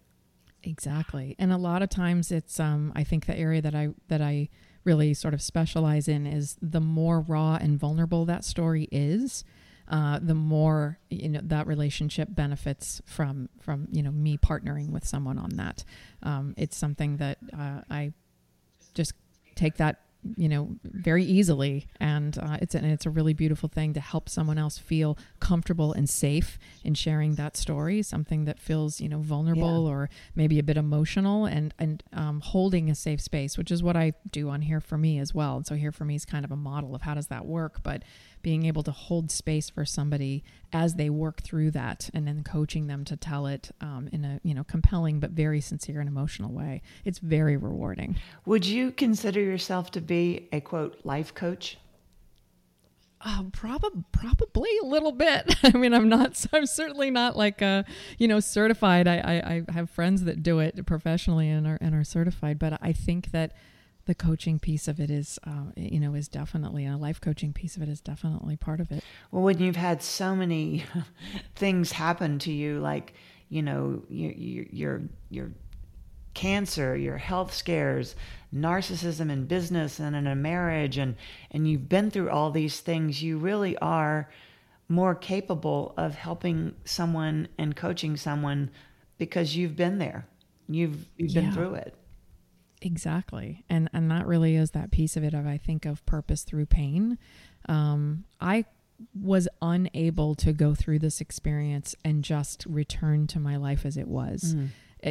Exactly. 0.62 1.36
And 1.38 1.52
a 1.52 1.58
lot 1.58 1.82
of 1.82 1.90
times 1.90 2.32
it's 2.32 2.58
um 2.58 2.92
i 2.96 3.04
think 3.04 3.26
the 3.26 3.38
area 3.38 3.60
that 3.60 3.74
i 3.74 3.90
that 4.08 4.22
i 4.22 4.48
really 4.82 5.14
sort 5.14 5.34
of 5.34 5.42
specialize 5.42 6.08
in 6.08 6.26
is 6.26 6.56
the 6.60 6.80
more 6.80 7.20
raw 7.20 7.58
and 7.60 7.78
vulnerable 7.78 8.24
that 8.24 8.44
story 8.44 8.88
is 8.90 9.44
uh, 9.88 10.18
the 10.22 10.34
more 10.34 10.98
you 11.10 11.28
know 11.28 11.40
that 11.42 11.66
relationship 11.66 12.28
benefits 12.30 13.02
from 13.04 13.48
from 13.60 13.86
you 13.90 14.02
know 14.02 14.10
me 14.10 14.38
partnering 14.38 14.90
with 14.90 15.06
someone 15.06 15.38
on 15.38 15.50
that. 15.56 15.84
Um, 16.22 16.54
it's 16.56 16.76
something 16.76 17.18
that 17.18 17.38
uh, 17.52 17.82
I 17.90 18.12
just 18.94 19.12
take 19.54 19.76
that 19.76 20.00
you 20.36 20.48
know 20.48 20.76
very 20.84 21.24
easily. 21.24 21.86
And 22.00 22.38
uh, 22.38 22.58
it's 22.60 22.74
and 22.74 22.86
it's 22.86 23.06
a 23.06 23.10
really 23.10 23.34
beautiful 23.34 23.68
thing 23.68 23.94
to 23.94 24.00
help 24.00 24.28
someone 24.28 24.58
else 24.58 24.78
feel 24.78 25.18
comfortable 25.40 25.92
and 25.92 26.08
safe 26.08 26.58
in 26.82 26.94
sharing 26.94 27.34
that 27.34 27.56
story 27.56 28.02
something 28.02 28.44
that 28.44 28.58
feels 28.58 29.00
you 29.00 29.08
know 29.08 29.18
vulnerable 29.18 29.84
yeah. 29.84 29.90
or 29.90 30.10
maybe 30.34 30.58
a 30.58 30.62
bit 30.62 30.76
emotional 30.76 31.46
and 31.46 31.74
and 31.78 32.02
um, 32.12 32.40
holding 32.40 32.90
a 32.90 32.94
safe 32.94 33.20
space 33.20 33.58
which 33.58 33.70
is 33.70 33.82
what 33.82 33.96
i 33.96 34.12
do 34.30 34.48
on 34.48 34.62
here 34.62 34.80
for 34.80 34.98
me 34.98 35.18
as 35.18 35.34
well. 35.34 35.56
And 35.56 35.66
so 35.66 35.74
here 35.74 35.92
for 35.92 36.04
me 36.04 36.14
is 36.14 36.24
kind 36.24 36.44
of 36.44 36.50
a 36.50 36.56
model 36.56 36.94
of 36.94 37.02
how 37.02 37.14
does 37.14 37.28
that 37.28 37.46
work? 37.46 37.82
But 37.82 38.02
being 38.44 38.66
able 38.66 38.82
to 38.84 38.92
hold 38.92 39.30
space 39.30 39.70
for 39.70 39.84
somebody 39.84 40.44
as 40.72 40.94
they 40.94 41.10
work 41.10 41.42
through 41.42 41.70
that 41.72 42.10
and 42.14 42.28
then 42.28 42.44
coaching 42.44 42.86
them 42.86 43.04
to 43.04 43.16
tell 43.16 43.46
it 43.46 43.70
um, 43.80 44.08
in 44.12 44.24
a 44.24 44.38
you 44.44 44.54
know 44.54 44.62
compelling 44.62 45.18
but 45.18 45.30
very 45.30 45.60
sincere 45.60 45.98
and 45.98 46.08
emotional 46.08 46.52
way 46.52 46.82
it's 47.04 47.18
very 47.18 47.56
rewarding 47.56 48.14
would 48.44 48.64
you 48.64 48.92
consider 48.92 49.40
yourself 49.40 49.90
to 49.90 50.00
be 50.00 50.48
a 50.52 50.60
quote 50.60 51.00
life 51.04 51.34
coach 51.34 51.78
uh, 53.26 53.42
probably 53.52 54.04
probably 54.12 54.68
a 54.82 54.84
little 54.84 55.12
bit. 55.12 55.56
I 55.62 55.70
mean, 55.78 55.94
I'm 55.94 56.10
not. 56.10 56.44
I'm 56.52 56.66
certainly 56.66 57.10
not 57.10 57.38
like 57.38 57.62
a, 57.62 57.86
you 58.18 58.28
know, 58.28 58.38
certified. 58.38 59.08
I, 59.08 59.16
I, 59.16 59.64
I 59.68 59.72
have 59.72 59.88
friends 59.88 60.24
that 60.24 60.42
do 60.42 60.58
it 60.58 60.84
professionally 60.84 61.48
and 61.48 61.66
are 61.66 61.78
and 61.80 61.94
are 61.94 62.04
certified. 62.04 62.58
But 62.58 62.78
I 62.82 62.92
think 62.92 63.30
that 63.30 63.54
the 64.06 64.14
coaching 64.14 64.58
piece 64.58 64.88
of 64.88 65.00
it 65.00 65.10
is, 65.10 65.38
uh, 65.46 65.64
you 65.76 65.98
know, 65.98 66.14
is 66.14 66.28
definitely 66.28 66.86
a 66.86 66.96
life 66.96 67.20
coaching 67.20 67.52
piece 67.52 67.76
of 67.76 67.82
it 67.82 67.88
is 67.88 68.00
definitely 68.00 68.56
part 68.56 68.80
of 68.80 68.90
it. 68.92 69.02
Well, 69.30 69.42
when 69.42 69.58
you've 69.58 69.76
had 69.76 70.02
so 70.02 70.36
many 70.36 70.84
things 71.54 71.92
happen 71.92 72.38
to 72.40 72.52
you, 72.52 72.80
like 72.80 73.14
you 73.48 73.62
know, 73.62 74.02
your 74.08 74.32
your 74.32 75.02
your 75.30 75.50
cancer, 76.34 76.96
your 76.96 77.16
health 77.16 77.54
scares, 77.54 78.16
narcissism 78.54 79.30
in 79.30 79.46
business 79.46 80.00
and 80.00 80.14
in 80.16 80.26
a 80.26 80.34
marriage, 80.34 80.98
and 80.98 81.16
and 81.50 81.68
you've 81.68 81.88
been 81.88 82.10
through 82.10 82.30
all 82.30 82.50
these 82.50 82.80
things, 82.80 83.22
you 83.22 83.38
really 83.38 83.76
are 83.78 84.28
more 84.88 85.14
capable 85.14 85.94
of 85.96 86.14
helping 86.14 86.74
someone 86.84 87.48
and 87.56 87.74
coaching 87.74 88.16
someone 88.16 88.70
because 89.16 89.56
you've 89.56 89.76
been 89.76 89.98
there. 89.98 90.26
You've 90.68 91.06
you've 91.16 91.30
yeah. 91.30 91.42
been 91.42 91.52
through 91.52 91.74
it. 91.74 91.94
Exactly. 92.84 93.64
And 93.70 93.88
and 93.94 94.10
that 94.10 94.26
really 94.26 94.56
is 94.56 94.72
that 94.72 94.90
piece 94.90 95.16
of 95.16 95.24
it 95.24 95.32
of 95.32 95.46
I 95.46 95.56
think 95.56 95.86
of 95.86 96.04
purpose 96.04 96.42
through 96.42 96.66
pain. 96.66 97.18
Um, 97.66 98.24
I 98.40 98.66
was 99.18 99.48
unable 99.62 100.34
to 100.36 100.52
go 100.52 100.74
through 100.74 100.98
this 100.98 101.20
experience 101.20 101.94
and 102.04 102.22
just 102.22 102.64
return 102.66 103.26
to 103.28 103.40
my 103.40 103.56
life 103.56 103.86
as 103.86 103.96
it 103.96 104.06
was. 104.06 104.54
Mm. 104.54 104.68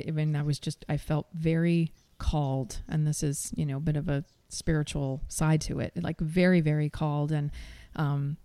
I 0.08 0.12
mean, 0.12 0.36
I 0.36 0.44
was 0.44 0.60
just 0.60 0.86
I 0.88 0.98
felt 0.98 1.28
very 1.34 1.92
called 2.20 2.82
and 2.88 3.08
this 3.08 3.24
is, 3.24 3.52
you 3.56 3.66
know, 3.66 3.78
a 3.78 3.82
bit 3.82 3.98
of 3.98 4.08
a 4.08 4.24
spiritual 4.50 5.22
side 5.28 5.62
to 5.62 5.80
it. 5.80 5.94
Like 5.96 6.20
very, 6.20 6.62
very 6.62 6.90
called 6.90 7.32
and 7.32 7.50
um 7.96 8.38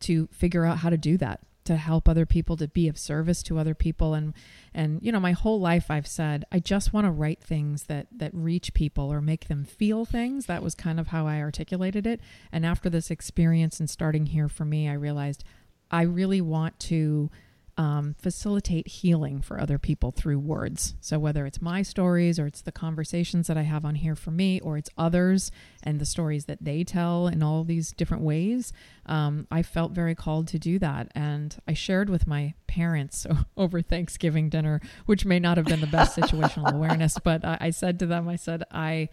to 0.00 0.28
figure 0.32 0.64
out 0.64 0.78
how 0.78 0.90
to 0.90 0.98
do 0.98 1.16
that 1.18 1.40
to 1.64 1.76
help 1.76 2.08
other 2.08 2.26
people 2.26 2.56
to 2.56 2.68
be 2.68 2.88
of 2.88 2.98
service 2.98 3.42
to 3.44 3.58
other 3.58 3.74
people. 3.74 4.14
And 4.14 4.34
and 4.72 5.00
you 5.02 5.12
know 5.12 5.20
my 5.20 5.32
whole 5.32 5.60
life 5.60 5.90
I've 5.90 6.06
said 6.06 6.44
I 6.52 6.58
just 6.58 6.92
want 6.92 7.06
to 7.06 7.10
write 7.10 7.42
things 7.42 7.84
that 7.84 8.06
that 8.16 8.32
reach 8.34 8.74
people 8.74 9.12
or 9.12 9.20
make 9.20 9.48
them 9.48 9.64
feel 9.64 10.04
things. 10.04 10.46
That 10.46 10.62
was 10.62 10.74
kind 10.74 11.00
of 11.00 11.08
how 11.08 11.26
I 11.26 11.40
articulated 11.40 12.06
it. 12.06 12.20
And 12.52 12.64
after 12.64 12.90
this 12.90 13.10
experience 13.10 13.80
and 13.80 13.88
starting 13.88 14.26
here 14.26 14.48
for 14.48 14.64
me 14.64 14.88
I 14.88 14.94
realized 14.94 15.44
I 15.90 16.02
really 16.02 16.40
want 16.40 16.78
to 16.80 17.30
um, 17.76 18.14
facilitate 18.18 18.86
healing 18.86 19.40
for 19.40 19.60
other 19.60 19.78
people 19.78 20.12
through 20.12 20.38
words. 20.38 20.94
So, 21.00 21.18
whether 21.18 21.44
it's 21.46 21.60
my 21.60 21.82
stories 21.82 22.38
or 22.38 22.46
it's 22.46 22.60
the 22.60 22.72
conversations 22.72 23.46
that 23.48 23.56
I 23.56 23.62
have 23.62 23.84
on 23.84 23.96
here 23.96 24.14
for 24.14 24.30
me, 24.30 24.60
or 24.60 24.78
it's 24.78 24.90
others 24.96 25.50
and 25.82 26.00
the 26.00 26.06
stories 26.06 26.44
that 26.44 26.62
they 26.62 26.84
tell 26.84 27.26
in 27.26 27.42
all 27.42 27.64
these 27.64 27.92
different 27.92 28.22
ways, 28.22 28.72
um, 29.06 29.46
I 29.50 29.62
felt 29.62 29.92
very 29.92 30.14
called 30.14 30.48
to 30.48 30.58
do 30.58 30.78
that. 30.78 31.10
And 31.14 31.56
I 31.66 31.74
shared 31.74 32.08
with 32.08 32.26
my 32.26 32.54
parents 32.66 33.26
over 33.56 33.82
Thanksgiving 33.82 34.48
dinner, 34.48 34.80
which 35.06 35.24
may 35.24 35.40
not 35.40 35.56
have 35.56 35.66
been 35.66 35.80
the 35.80 35.86
best 35.86 36.16
situational 36.16 36.72
awareness, 36.74 37.18
but 37.18 37.44
I, 37.44 37.58
I 37.60 37.70
said 37.70 37.98
to 37.98 38.06
them, 38.06 38.28
I 38.28 38.36
said, 38.36 38.64
I 38.70 39.08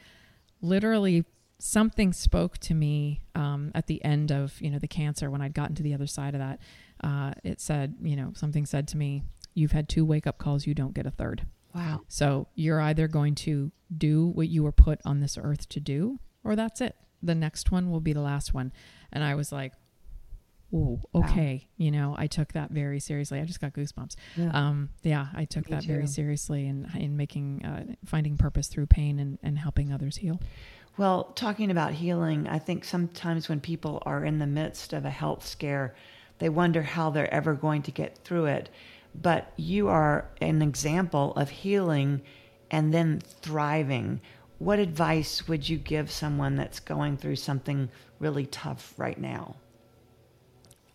literally 0.61 1.25
something 1.61 2.11
spoke 2.11 2.57
to 2.57 2.73
me 2.73 3.21
um, 3.35 3.71
at 3.75 3.85
the 3.85 4.03
end 4.03 4.31
of 4.31 4.59
you 4.59 4.69
know 4.71 4.79
the 4.79 4.87
cancer 4.87 5.29
when 5.29 5.41
I'd 5.41 5.53
gotten 5.53 5.75
to 5.75 5.83
the 5.83 5.93
other 5.93 6.07
side 6.07 6.33
of 6.33 6.39
that 6.39 6.59
uh, 7.03 7.33
it 7.43 7.59
said, 7.59 7.95
you 8.01 8.15
know, 8.15 8.31
something 8.35 8.65
said 8.65 8.87
to 8.89 8.97
me, 8.97 9.23
you've 9.53 9.71
had 9.71 9.89
two 9.89 10.05
wake 10.05 10.27
up 10.27 10.37
calls, 10.37 10.65
you 10.65 10.73
don't 10.73 10.93
get 10.93 11.05
a 11.05 11.11
third. 11.11 11.45
Wow. 11.73 12.01
So 12.07 12.47
you're 12.55 12.81
either 12.81 13.07
going 13.07 13.35
to 13.35 13.71
do 13.95 14.27
what 14.27 14.49
you 14.49 14.63
were 14.63 14.71
put 14.71 14.99
on 15.05 15.19
this 15.19 15.37
earth 15.37 15.69
to 15.69 15.79
do, 15.79 16.19
or 16.43 16.55
that's 16.55 16.81
it. 16.81 16.95
The 17.23 17.35
next 17.35 17.71
one 17.71 17.91
will 17.91 18.01
be 18.01 18.13
the 18.13 18.21
last 18.21 18.53
one. 18.53 18.73
And 19.11 19.23
I 19.23 19.35
was 19.35 19.51
like, 19.51 19.73
oh, 20.73 20.99
okay. 21.13 21.61
Wow. 21.63 21.69
You 21.77 21.91
know, 21.91 22.15
I 22.17 22.27
took 22.27 22.53
that 22.53 22.71
very 22.71 22.99
seriously. 22.99 23.39
I 23.39 23.45
just 23.45 23.61
got 23.61 23.73
goosebumps. 23.73 24.15
Yeah, 24.35 24.51
um, 24.53 24.89
yeah 25.03 25.27
I 25.33 25.45
took 25.45 25.69
Me 25.69 25.75
that 25.75 25.83
too. 25.83 25.93
very 25.93 26.07
seriously 26.07 26.67
in, 26.67 26.89
in 26.95 27.15
making, 27.15 27.65
uh, 27.65 27.93
finding 28.05 28.37
purpose 28.37 28.67
through 28.67 28.87
pain 28.87 29.19
and, 29.19 29.37
and 29.43 29.57
helping 29.59 29.93
others 29.93 30.17
heal. 30.17 30.39
Well, 30.97 31.25
talking 31.35 31.71
about 31.71 31.93
healing, 31.93 32.47
I 32.47 32.59
think 32.59 32.83
sometimes 32.83 33.47
when 33.47 33.61
people 33.61 34.03
are 34.05 34.25
in 34.25 34.39
the 34.39 34.47
midst 34.47 34.93
of 34.93 35.05
a 35.05 35.09
health 35.09 35.47
scare, 35.47 35.95
they 36.41 36.49
wonder 36.49 36.81
how 36.81 37.11
they're 37.11 37.31
ever 37.31 37.53
going 37.53 37.83
to 37.83 37.91
get 37.91 38.17
through 38.23 38.45
it. 38.45 38.67
But 39.13 39.53
you 39.57 39.89
are 39.89 40.27
an 40.41 40.63
example 40.63 41.33
of 41.35 41.51
healing 41.51 42.23
and 42.71 42.91
then 42.91 43.21
thriving. 43.43 44.21
What 44.57 44.79
advice 44.79 45.47
would 45.47 45.69
you 45.69 45.77
give 45.77 46.09
someone 46.09 46.55
that's 46.55 46.79
going 46.79 47.17
through 47.17 47.35
something 47.35 47.89
really 48.17 48.47
tough 48.47 48.95
right 48.97 49.19
now? 49.19 49.57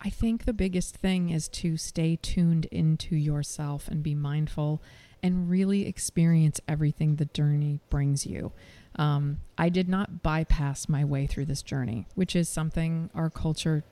I 0.01 0.11
think 0.11 0.47
the 0.47 0.53
biggest 0.53 0.97
thing 0.97 1.31
is 1.31 1.47
to 1.49 1.77
stay 1.77 2.19
tuned 2.21 2.65
into 2.67 3.15
yourself 3.15 3.87
and 3.87 4.03
be 4.03 4.17
mindful 4.17 4.83
and 5.23 5.49
really 5.49 5.87
experience 5.87 6.61
everything 6.67 7.17
the 7.17 7.25
journey 7.27 7.79
brings 7.89 8.27
you. 8.27 8.51
Um, 8.97 9.39
I 9.57 9.69
did 9.69 9.89
not 9.89 10.25
bypass 10.25 10.89
my 10.89 11.05
way 11.05 11.29
through 11.29 11.47
this 11.47 11.63
journey, 11.63 12.09
which 12.17 12.35
is 12.35 12.49
something 12.49 13.11
our 13.15 13.31
culture 13.31 13.85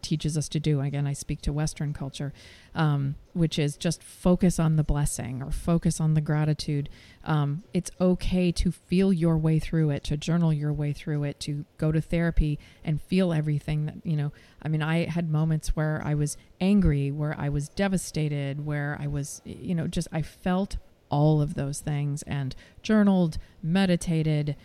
teaches 0.00 0.38
us 0.38 0.48
to 0.48 0.60
do. 0.60 0.80
Again, 0.80 1.06
I 1.06 1.12
speak 1.12 1.42
to 1.42 1.52
Western 1.52 1.92
culture, 1.92 2.32
um, 2.74 3.16
which 3.32 3.58
is 3.58 3.76
just 3.76 4.02
focus 4.02 4.58
on 4.58 4.76
the 4.76 4.84
blessing 4.84 5.42
or 5.42 5.50
focus 5.50 6.00
on 6.00 6.14
the 6.14 6.20
gratitude. 6.20 6.88
Um, 7.24 7.64
it's 7.74 7.90
okay 8.00 8.52
to 8.52 8.72
feel 8.72 9.12
your 9.12 9.36
way 9.36 9.58
through 9.58 9.90
it, 9.90 10.04
to 10.04 10.16
journal 10.16 10.52
your 10.52 10.72
way 10.72 10.92
through 10.92 11.24
it, 11.24 11.40
to 11.40 11.64
go 11.78 11.92
to 11.92 12.00
therapy 12.00 12.58
and 12.84 13.02
feel 13.02 13.32
everything 13.32 13.86
that, 13.86 13.96
you 14.04 14.16
know. 14.16 14.32
I 14.62 14.68
mean, 14.68 14.82
I 14.82 15.06
had 15.06 15.30
moments 15.30 15.76
where 15.76 16.00
I 16.04 16.14
was 16.14 16.36
angry, 16.60 17.10
where 17.10 17.34
I 17.38 17.48
was 17.48 17.68
devastated, 17.68 18.64
where 18.64 18.96
I 19.00 19.06
was, 19.06 19.42
you 19.44 19.74
know, 19.74 19.88
just 19.88 20.08
I 20.12 20.22
felt 20.22 20.76
all 21.12 21.42
of 21.42 21.54
those 21.54 21.80
things 21.80 22.22
and 22.22 22.56
journaled, 22.82 23.38
meditated, 23.62 24.56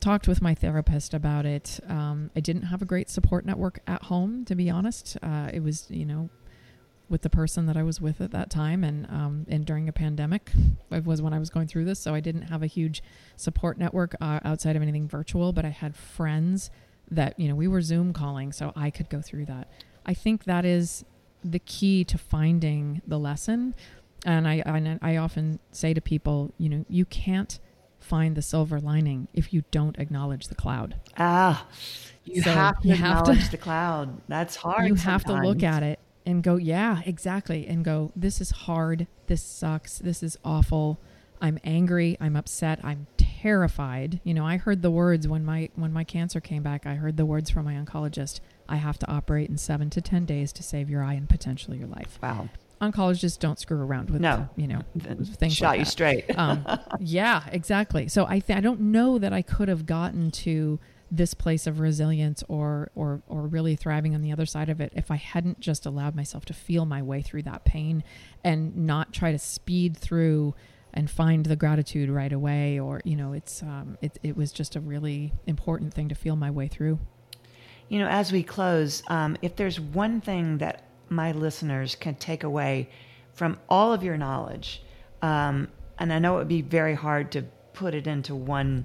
talked 0.00 0.28
with 0.28 0.42
my 0.42 0.54
therapist 0.54 1.14
about 1.14 1.46
it. 1.46 1.80
Um, 1.88 2.30
I 2.36 2.40
didn't 2.40 2.62
have 2.62 2.82
a 2.82 2.84
great 2.84 3.08
support 3.10 3.44
network 3.46 3.80
at 3.86 4.04
home, 4.04 4.44
to 4.46 4.54
be 4.54 4.70
honest. 4.70 5.16
Uh, 5.22 5.50
it 5.52 5.62
was, 5.62 5.86
you 5.88 6.04
know, 6.04 6.28
with 7.08 7.22
the 7.22 7.30
person 7.30 7.66
that 7.66 7.76
I 7.76 7.82
was 7.82 8.00
with 8.00 8.20
at 8.20 8.32
that 8.32 8.50
time, 8.50 8.84
and 8.84 9.06
um, 9.06 9.46
and 9.48 9.64
during 9.64 9.88
a 9.88 9.92
pandemic, 9.92 10.50
it 10.90 11.04
was 11.04 11.22
when 11.22 11.32
I 11.32 11.38
was 11.38 11.50
going 11.50 11.66
through 11.66 11.86
this. 11.86 11.98
So 12.00 12.14
I 12.14 12.20
didn't 12.20 12.42
have 12.42 12.62
a 12.62 12.66
huge 12.66 13.02
support 13.36 13.78
network 13.78 14.14
uh, 14.20 14.40
outside 14.44 14.76
of 14.76 14.82
anything 14.82 15.08
virtual, 15.08 15.52
but 15.52 15.64
I 15.64 15.70
had 15.70 15.96
friends 15.96 16.70
that 17.10 17.38
you 17.40 17.48
know 17.48 17.54
we 17.54 17.66
were 17.66 17.80
Zoom 17.80 18.12
calling, 18.12 18.52
so 18.52 18.72
I 18.76 18.90
could 18.90 19.08
go 19.08 19.22
through 19.22 19.46
that. 19.46 19.68
I 20.04 20.14
think 20.14 20.44
that 20.44 20.64
is 20.64 21.04
the 21.42 21.58
key 21.60 22.04
to 22.04 22.18
finding 22.18 23.00
the 23.06 23.18
lesson. 23.18 23.74
And 24.26 24.48
I, 24.48 24.62
I, 24.66 24.98
I 25.00 25.16
often 25.16 25.60
say 25.70 25.94
to 25.94 26.00
people, 26.00 26.52
you 26.58 26.68
know, 26.68 26.84
you 26.88 27.04
can't 27.04 27.58
find 28.00 28.36
the 28.36 28.42
silver 28.42 28.80
lining 28.80 29.28
if 29.34 29.52
you 29.52 29.64
don't 29.70 29.98
acknowledge 29.98 30.48
the 30.48 30.54
cloud. 30.54 30.96
Ah, 31.16 31.66
you 32.24 32.42
so 32.42 32.50
have 32.50 32.80
to 32.80 32.88
you 32.88 32.94
acknowledge 32.94 33.36
have 33.38 33.44
to, 33.46 33.50
the 33.50 33.58
cloud. 33.58 34.20
That's 34.28 34.56
hard. 34.56 34.88
You 34.88 34.96
sometimes. 34.96 35.02
have 35.02 35.24
to 35.24 35.46
look 35.46 35.62
at 35.62 35.82
it 35.82 35.98
and 36.26 36.42
go, 36.42 36.56
yeah, 36.56 37.02
exactly, 37.06 37.66
and 37.66 37.84
go, 37.84 38.12
this 38.14 38.40
is 38.40 38.50
hard. 38.50 39.06
This 39.26 39.42
sucks. 39.42 39.98
This 39.98 40.22
is 40.22 40.38
awful. 40.44 41.00
I'm 41.40 41.58
angry. 41.62 42.16
I'm 42.20 42.36
upset. 42.36 42.80
I'm 42.82 43.06
terrified. 43.16 44.20
You 44.24 44.34
know, 44.34 44.44
I 44.44 44.56
heard 44.56 44.82
the 44.82 44.90
words 44.90 45.28
when 45.28 45.44
my 45.44 45.68
when 45.76 45.92
my 45.92 46.04
cancer 46.04 46.40
came 46.40 46.62
back. 46.62 46.86
I 46.86 46.94
heard 46.94 47.16
the 47.16 47.26
words 47.26 47.50
from 47.50 47.64
my 47.64 47.74
oncologist. 47.74 48.40
I 48.68 48.76
have 48.76 48.98
to 48.98 49.10
operate 49.10 49.48
in 49.48 49.56
seven 49.56 49.88
to 49.90 50.00
ten 50.00 50.24
days 50.24 50.52
to 50.54 50.62
save 50.62 50.90
your 50.90 51.02
eye 51.02 51.14
and 51.14 51.28
potentially 51.28 51.78
your 51.78 51.88
life. 51.88 52.18
Wow 52.22 52.48
oncologists 52.80 53.38
don't 53.38 53.58
screw 53.58 53.80
around 53.80 54.10
with 54.10 54.20
no. 54.20 54.48
you 54.56 54.66
know 54.66 54.82
things 55.36 55.54
shot 55.54 55.70
like 55.70 55.80
you 55.80 55.84
straight. 55.84 56.24
Um, 56.38 56.64
yeah 57.00 57.42
exactly. 57.50 58.08
So 58.08 58.26
i 58.26 58.38
th- 58.38 58.56
i 58.56 58.60
don't 58.60 58.80
know 58.80 59.18
that 59.18 59.32
i 59.32 59.42
could 59.42 59.68
have 59.68 59.86
gotten 59.86 60.30
to 60.30 60.78
this 61.10 61.34
place 61.34 61.66
of 61.66 61.80
resilience 61.80 62.44
or 62.48 62.90
or 62.94 63.22
or 63.26 63.46
really 63.46 63.74
thriving 63.76 64.14
on 64.14 64.22
the 64.22 64.30
other 64.30 64.44
side 64.46 64.68
of 64.68 64.78
it 64.78 64.92
if 64.94 65.10
i 65.10 65.16
hadn't 65.16 65.58
just 65.58 65.86
allowed 65.86 66.14
myself 66.14 66.44
to 66.44 66.52
feel 66.52 66.84
my 66.84 67.00
way 67.00 67.22
through 67.22 67.42
that 67.42 67.64
pain 67.64 68.04
and 68.44 68.76
not 68.76 69.12
try 69.12 69.32
to 69.32 69.38
speed 69.38 69.96
through 69.96 70.54
and 70.92 71.10
find 71.10 71.46
the 71.46 71.56
gratitude 71.56 72.10
right 72.10 72.32
away 72.32 72.78
or 72.78 73.00
you 73.04 73.16
know 73.16 73.32
it's 73.32 73.62
um 73.62 73.96
it, 74.02 74.18
it 74.22 74.36
was 74.36 74.52
just 74.52 74.76
a 74.76 74.80
really 74.80 75.32
important 75.46 75.94
thing 75.94 76.08
to 76.08 76.14
feel 76.14 76.36
my 76.36 76.50
way 76.50 76.68
through. 76.68 76.98
You 77.88 78.00
know 78.00 78.08
as 78.08 78.32
we 78.32 78.42
close 78.42 79.02
um, 79.08 79.36
if 79.40 79.56
there's 79.56 79.80
one 79.80 80.20
thing 80.20 80.58
that 80.58 80.82
my 81.10 81.32
listeners 81.32 81.94
can 81.94 82.14
take 82.14 82.44
away 82.44 82.88
from 83.32 83.58
all 83.68 83.92
of 83.92 84.02
your 84.02 84.16
knowledge? 84.16 84.82
Um, 85.22 85.68
and 85.98 86.12
I 86.12 86.18
know 86.18 86.36
it 86.36 86.38
would 86.38 86.48
be 86.48 86.62
very 86.62 86.94
hard 86.94 87.32
to 87.32 87.42
put 87.72 87.94
it 87.94 88.06
into 88.06 88.34
one, 88.34 88.84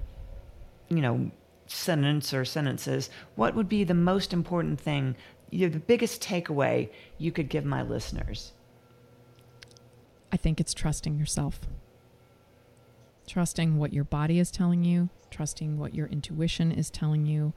you 0.88 1.00
know, 1.00 1.30
sentence 1.66 2.34
or 2.34 2.44
sentences. 2.44 3.10
What 3.36 3.54
would 3.54 3.68
be 3.68 3.84
the 3.84 3.94
most 3.94 4.32
important 4.32 4.80
thing, 4.80 5.16
the 5.50 5.68
biggest 5.68 6.22
takeaway 6.22 6.90
you 7.18 7.32
could 7.32 7.48
give 7.48 7.64
my 7.64 7.82
listeners? 7.82 8.52
I 10.32 10.36
think 10.36 10.60
it's 10.60 10.74
trusting 10.74 11.18
yourself. 11.18 11.60
Trusting 13.26 13.78
what 13.78 13.92
your 13.92 14.04
body 14.04 14.38
is 14.38 14.50
telling 14.50 14.84
you, 14.84 15.08
trusting 15.30 15.78
what 15.78 15.94
your 15.94 16.08
intuition 16.08 16.72
is 16.72 16.90
telling 16.90 17.24
you. 17.24 17.52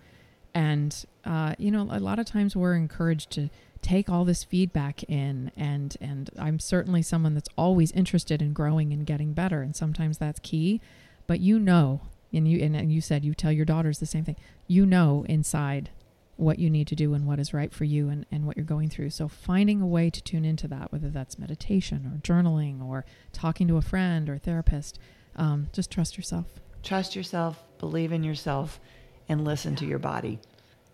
And, 0.54 1.06
uh, 1.26 1.56
you 1.58 1.72
know, 1.72 1.88
a 1.92 2.00
lot 2.00 2.20
of 2.20 2.26
times 2.26 2.56
we're 2.56 2.76
encouraged 2.76 3.32
to 3.32 3.50
take 3.88 4.10
all 4.10 4.26
this 4.26 4.44
feedback 4.44 5.02
in 5.04 5.50
and 5.56 5.96
and 6.02 6.30
I'm 6.38 6.60
certainly 6.60 7.02
someone 7.02 7.34
that's 7.34 7.50
always 7.58 7.92
interested 7.94 8.42
in 8.42 8.52
growing 8.52 8.92
and 8.92 9.06
getting 9.06 9.32
better 9.32 9.62
and 9.62 9.76
sometimes 9.76 10.18
that's 10.18 10.40
key 10.42 10.82
but 11.26 11.40
you 11.40 11.58
know 11.58 12.02
and 12.34 12.48
you 12.50 12.62
and, 12.62 12.76
and 12.76 12.92
you 12.92 13.00
said 13.00 13.24
you 13.24 13.34
tell 13.34 13.52
your 13.52 13.64
daughters 13.64 14.00
the 14.00 14.06
same 14.06 14.26
thing 14.26 14.36
you 14.68 14.86
know 14.86 15.26
inside 15.30 15.90
what 16.36 16.60
you 16.60 16.70
need 16.70 16.86
to 16.88 16.96
do 16.96 17.14
and 17.14 17.26
what 17.26 17.40
is 17.40 17.54
right 17.54 17.74
for 17.74 17.86
you 17.86 18.10
and, 18.10 18.26
and 18.30 18.46
what 18.46 18.56
you're 18.56 18.66
going 18.66 18.90
through. 18.90 19.10
So 19.10 19.28
finding 19.28 19.82
a 19.82 19.88
way 19.88 20.12
to 20.12 20.22
tune 20.22 20.46
into 20.46 20.68
that, 20.68 20.92
whether 20.92 21.10
that's 21.10 21.40
meditation 21.40 22.06
or 22.06 22.20
journaling 22.20 22.84
or 22.84 23.06
talking 23.34 23.68
to 23.68 23.78
a 23.78 23.82
friend 23.82 24.30
or 24.30 24.36
a 24.36 24.40
therapist, 24.40 25.00
um, 25.36 25.70
just 25.74 25.90
trust 25.90 26.16
yourself. 26.16 26.46
Trust 26.84 27.16
yourself, 27.16 27.64
believe 27.80 28.12
in 28.12 28.24
yourself, 28.24 28.80
and 29.28 29.44
listen 29.44 29.76
to 29.78 29.86
your 29.86 29.98
body. 29.98 30.40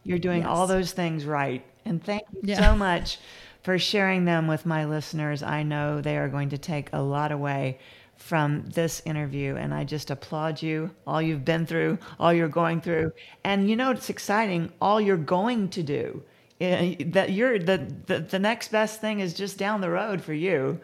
You're 0.04 0.20
doing 0.20 0.42
yes. 0.42 0.50
all 0.50 0.68
those 0.68 0.92
things 0.92 1.26
right. 1.26 1.66
And 1.86 2.04
thank 2.04 2.24
you 2.32 2.42
yeah. 2.44 2.60
so 2.60 2.76
much 2.76 3.20
for 3.64 3.80
sharing 3.80 4.26
them 4.26 4.48
with 4.48 4.66
my 4.66 4.86
listeners. 4.86 5.42
I 5.42 5.64
know 5.64 6.02
they 6.02 6.18
are 6.18 6.30
going 6.30 6.50
to 6.50 6.58
take 6.58 6.90
a 6.94 7.02
lot 7.02 7.32
away 7.32 7.80
from 8.16 8.64
this 8.68 9.02
interview 9.06 9.56
and 9.56 9.74
I 9.74 9.84
just 9.84 10.12
applaud 10.12 10.62
you 10.62 10.92
all 11.08 11.22
you've 11.22 11.44
been 11.44 11.66
through, 11.66 11.98
all 12.20 12.34
you're 12.34 12.48
going 12.48 12.82
through. 12.82 13.12
And 13.44 13.70
you 13.70 13.76
know 13.76 13.92
it's 13.92 14.10
exciting 14.10 14.72
all 14.82 15.02
you're 15.02 15.18
going 15.18 15.70
to 15.70 15.84
do. 15.84 16.24
Eh, 16.62 16.96
that 17.08 17.32
you're 17.32 17.58
the, 17.60 17.94
the 18.06 18.20
the 18.20 18.40
next 18.40 18.72
best 18.72 19.02
thing 19.02 19.20
is 19.20 19.34
just 19.34 19.58
down 19.58 19.82
the 19.82 19.90
road 19.90 20.22
for 20.22 20.34
you. 20.34 20.80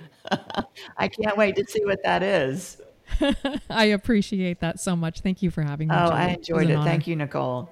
I 0.97 1.07
can't 1.07 1.37
wait 1.37 1.55
to 1.55 1.65
see 1.65 1.85
what 1.85 2.03
that 2.03 2.23
is. 2.23 2.81
I 3.69 3.85
appreciate 3.85 4.59
that 4.59 4.79
so 4.79 4.95
much. 4.95 5.21
Thank 5.21 5.41
you 5.41 5.51
for 5.51 5.61
having 5.61 5.87
me. 5.87 5.95
Oh, 5.95 6.07
Julie. 6.07 6.17
I 6.17 6.27
enjoyed 6.29 6.69
it. 6.69 6.79
it. 6.79 6.83
Thank 6.83 7.07
you, 7.07 7.15
Nicole. 7.15 7.71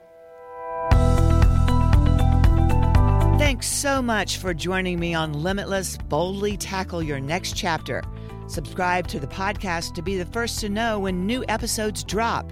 Thanks 3.37 3.67
so 3.67 4.01
much 4.01 4.37
for 4.37 4.51
joining 4.51 4.99
me 4.99 5.13
on 5.13 5.31
Limitless 5.31 5.95
Boldly 6.09 6.57
Tackle 6.57 7.03
Your 7.03 7.19
Next 7.19 7.55
Chapter. 7.55 8.03
Subscribe 8.47 9.07
to 9.09 9.19
the 9.19 9.27
podcast 9.27 9.93
to 9.93 10.01
be 10.01 10.17
the 10.17 10.25
first 10.25 10.59
to 10.61 10.69
know 10.69 10.97
when 10.97 11.27
new 11.27 11.45
episodes 11.47 12.03
drop. 12.03 12.51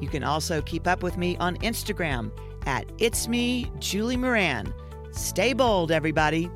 You 0.00 0.08
can 0.08 0.24
also 0.24 0.62
keep 0.62 0.86
up 0.86 1.02
with 1.02 1.18
me 1.18 1.36
on 1.36 1.58
Instagram 1.58 2.32
at 2.64 2.90
It's 2.98 3.28
Me, 3.28 3.70
Julie 3.78 4.16
Moran. 4.16 4.72
Stay 5.10 5.52
bold, 5.52 5.92
everybody. 5.92 6.50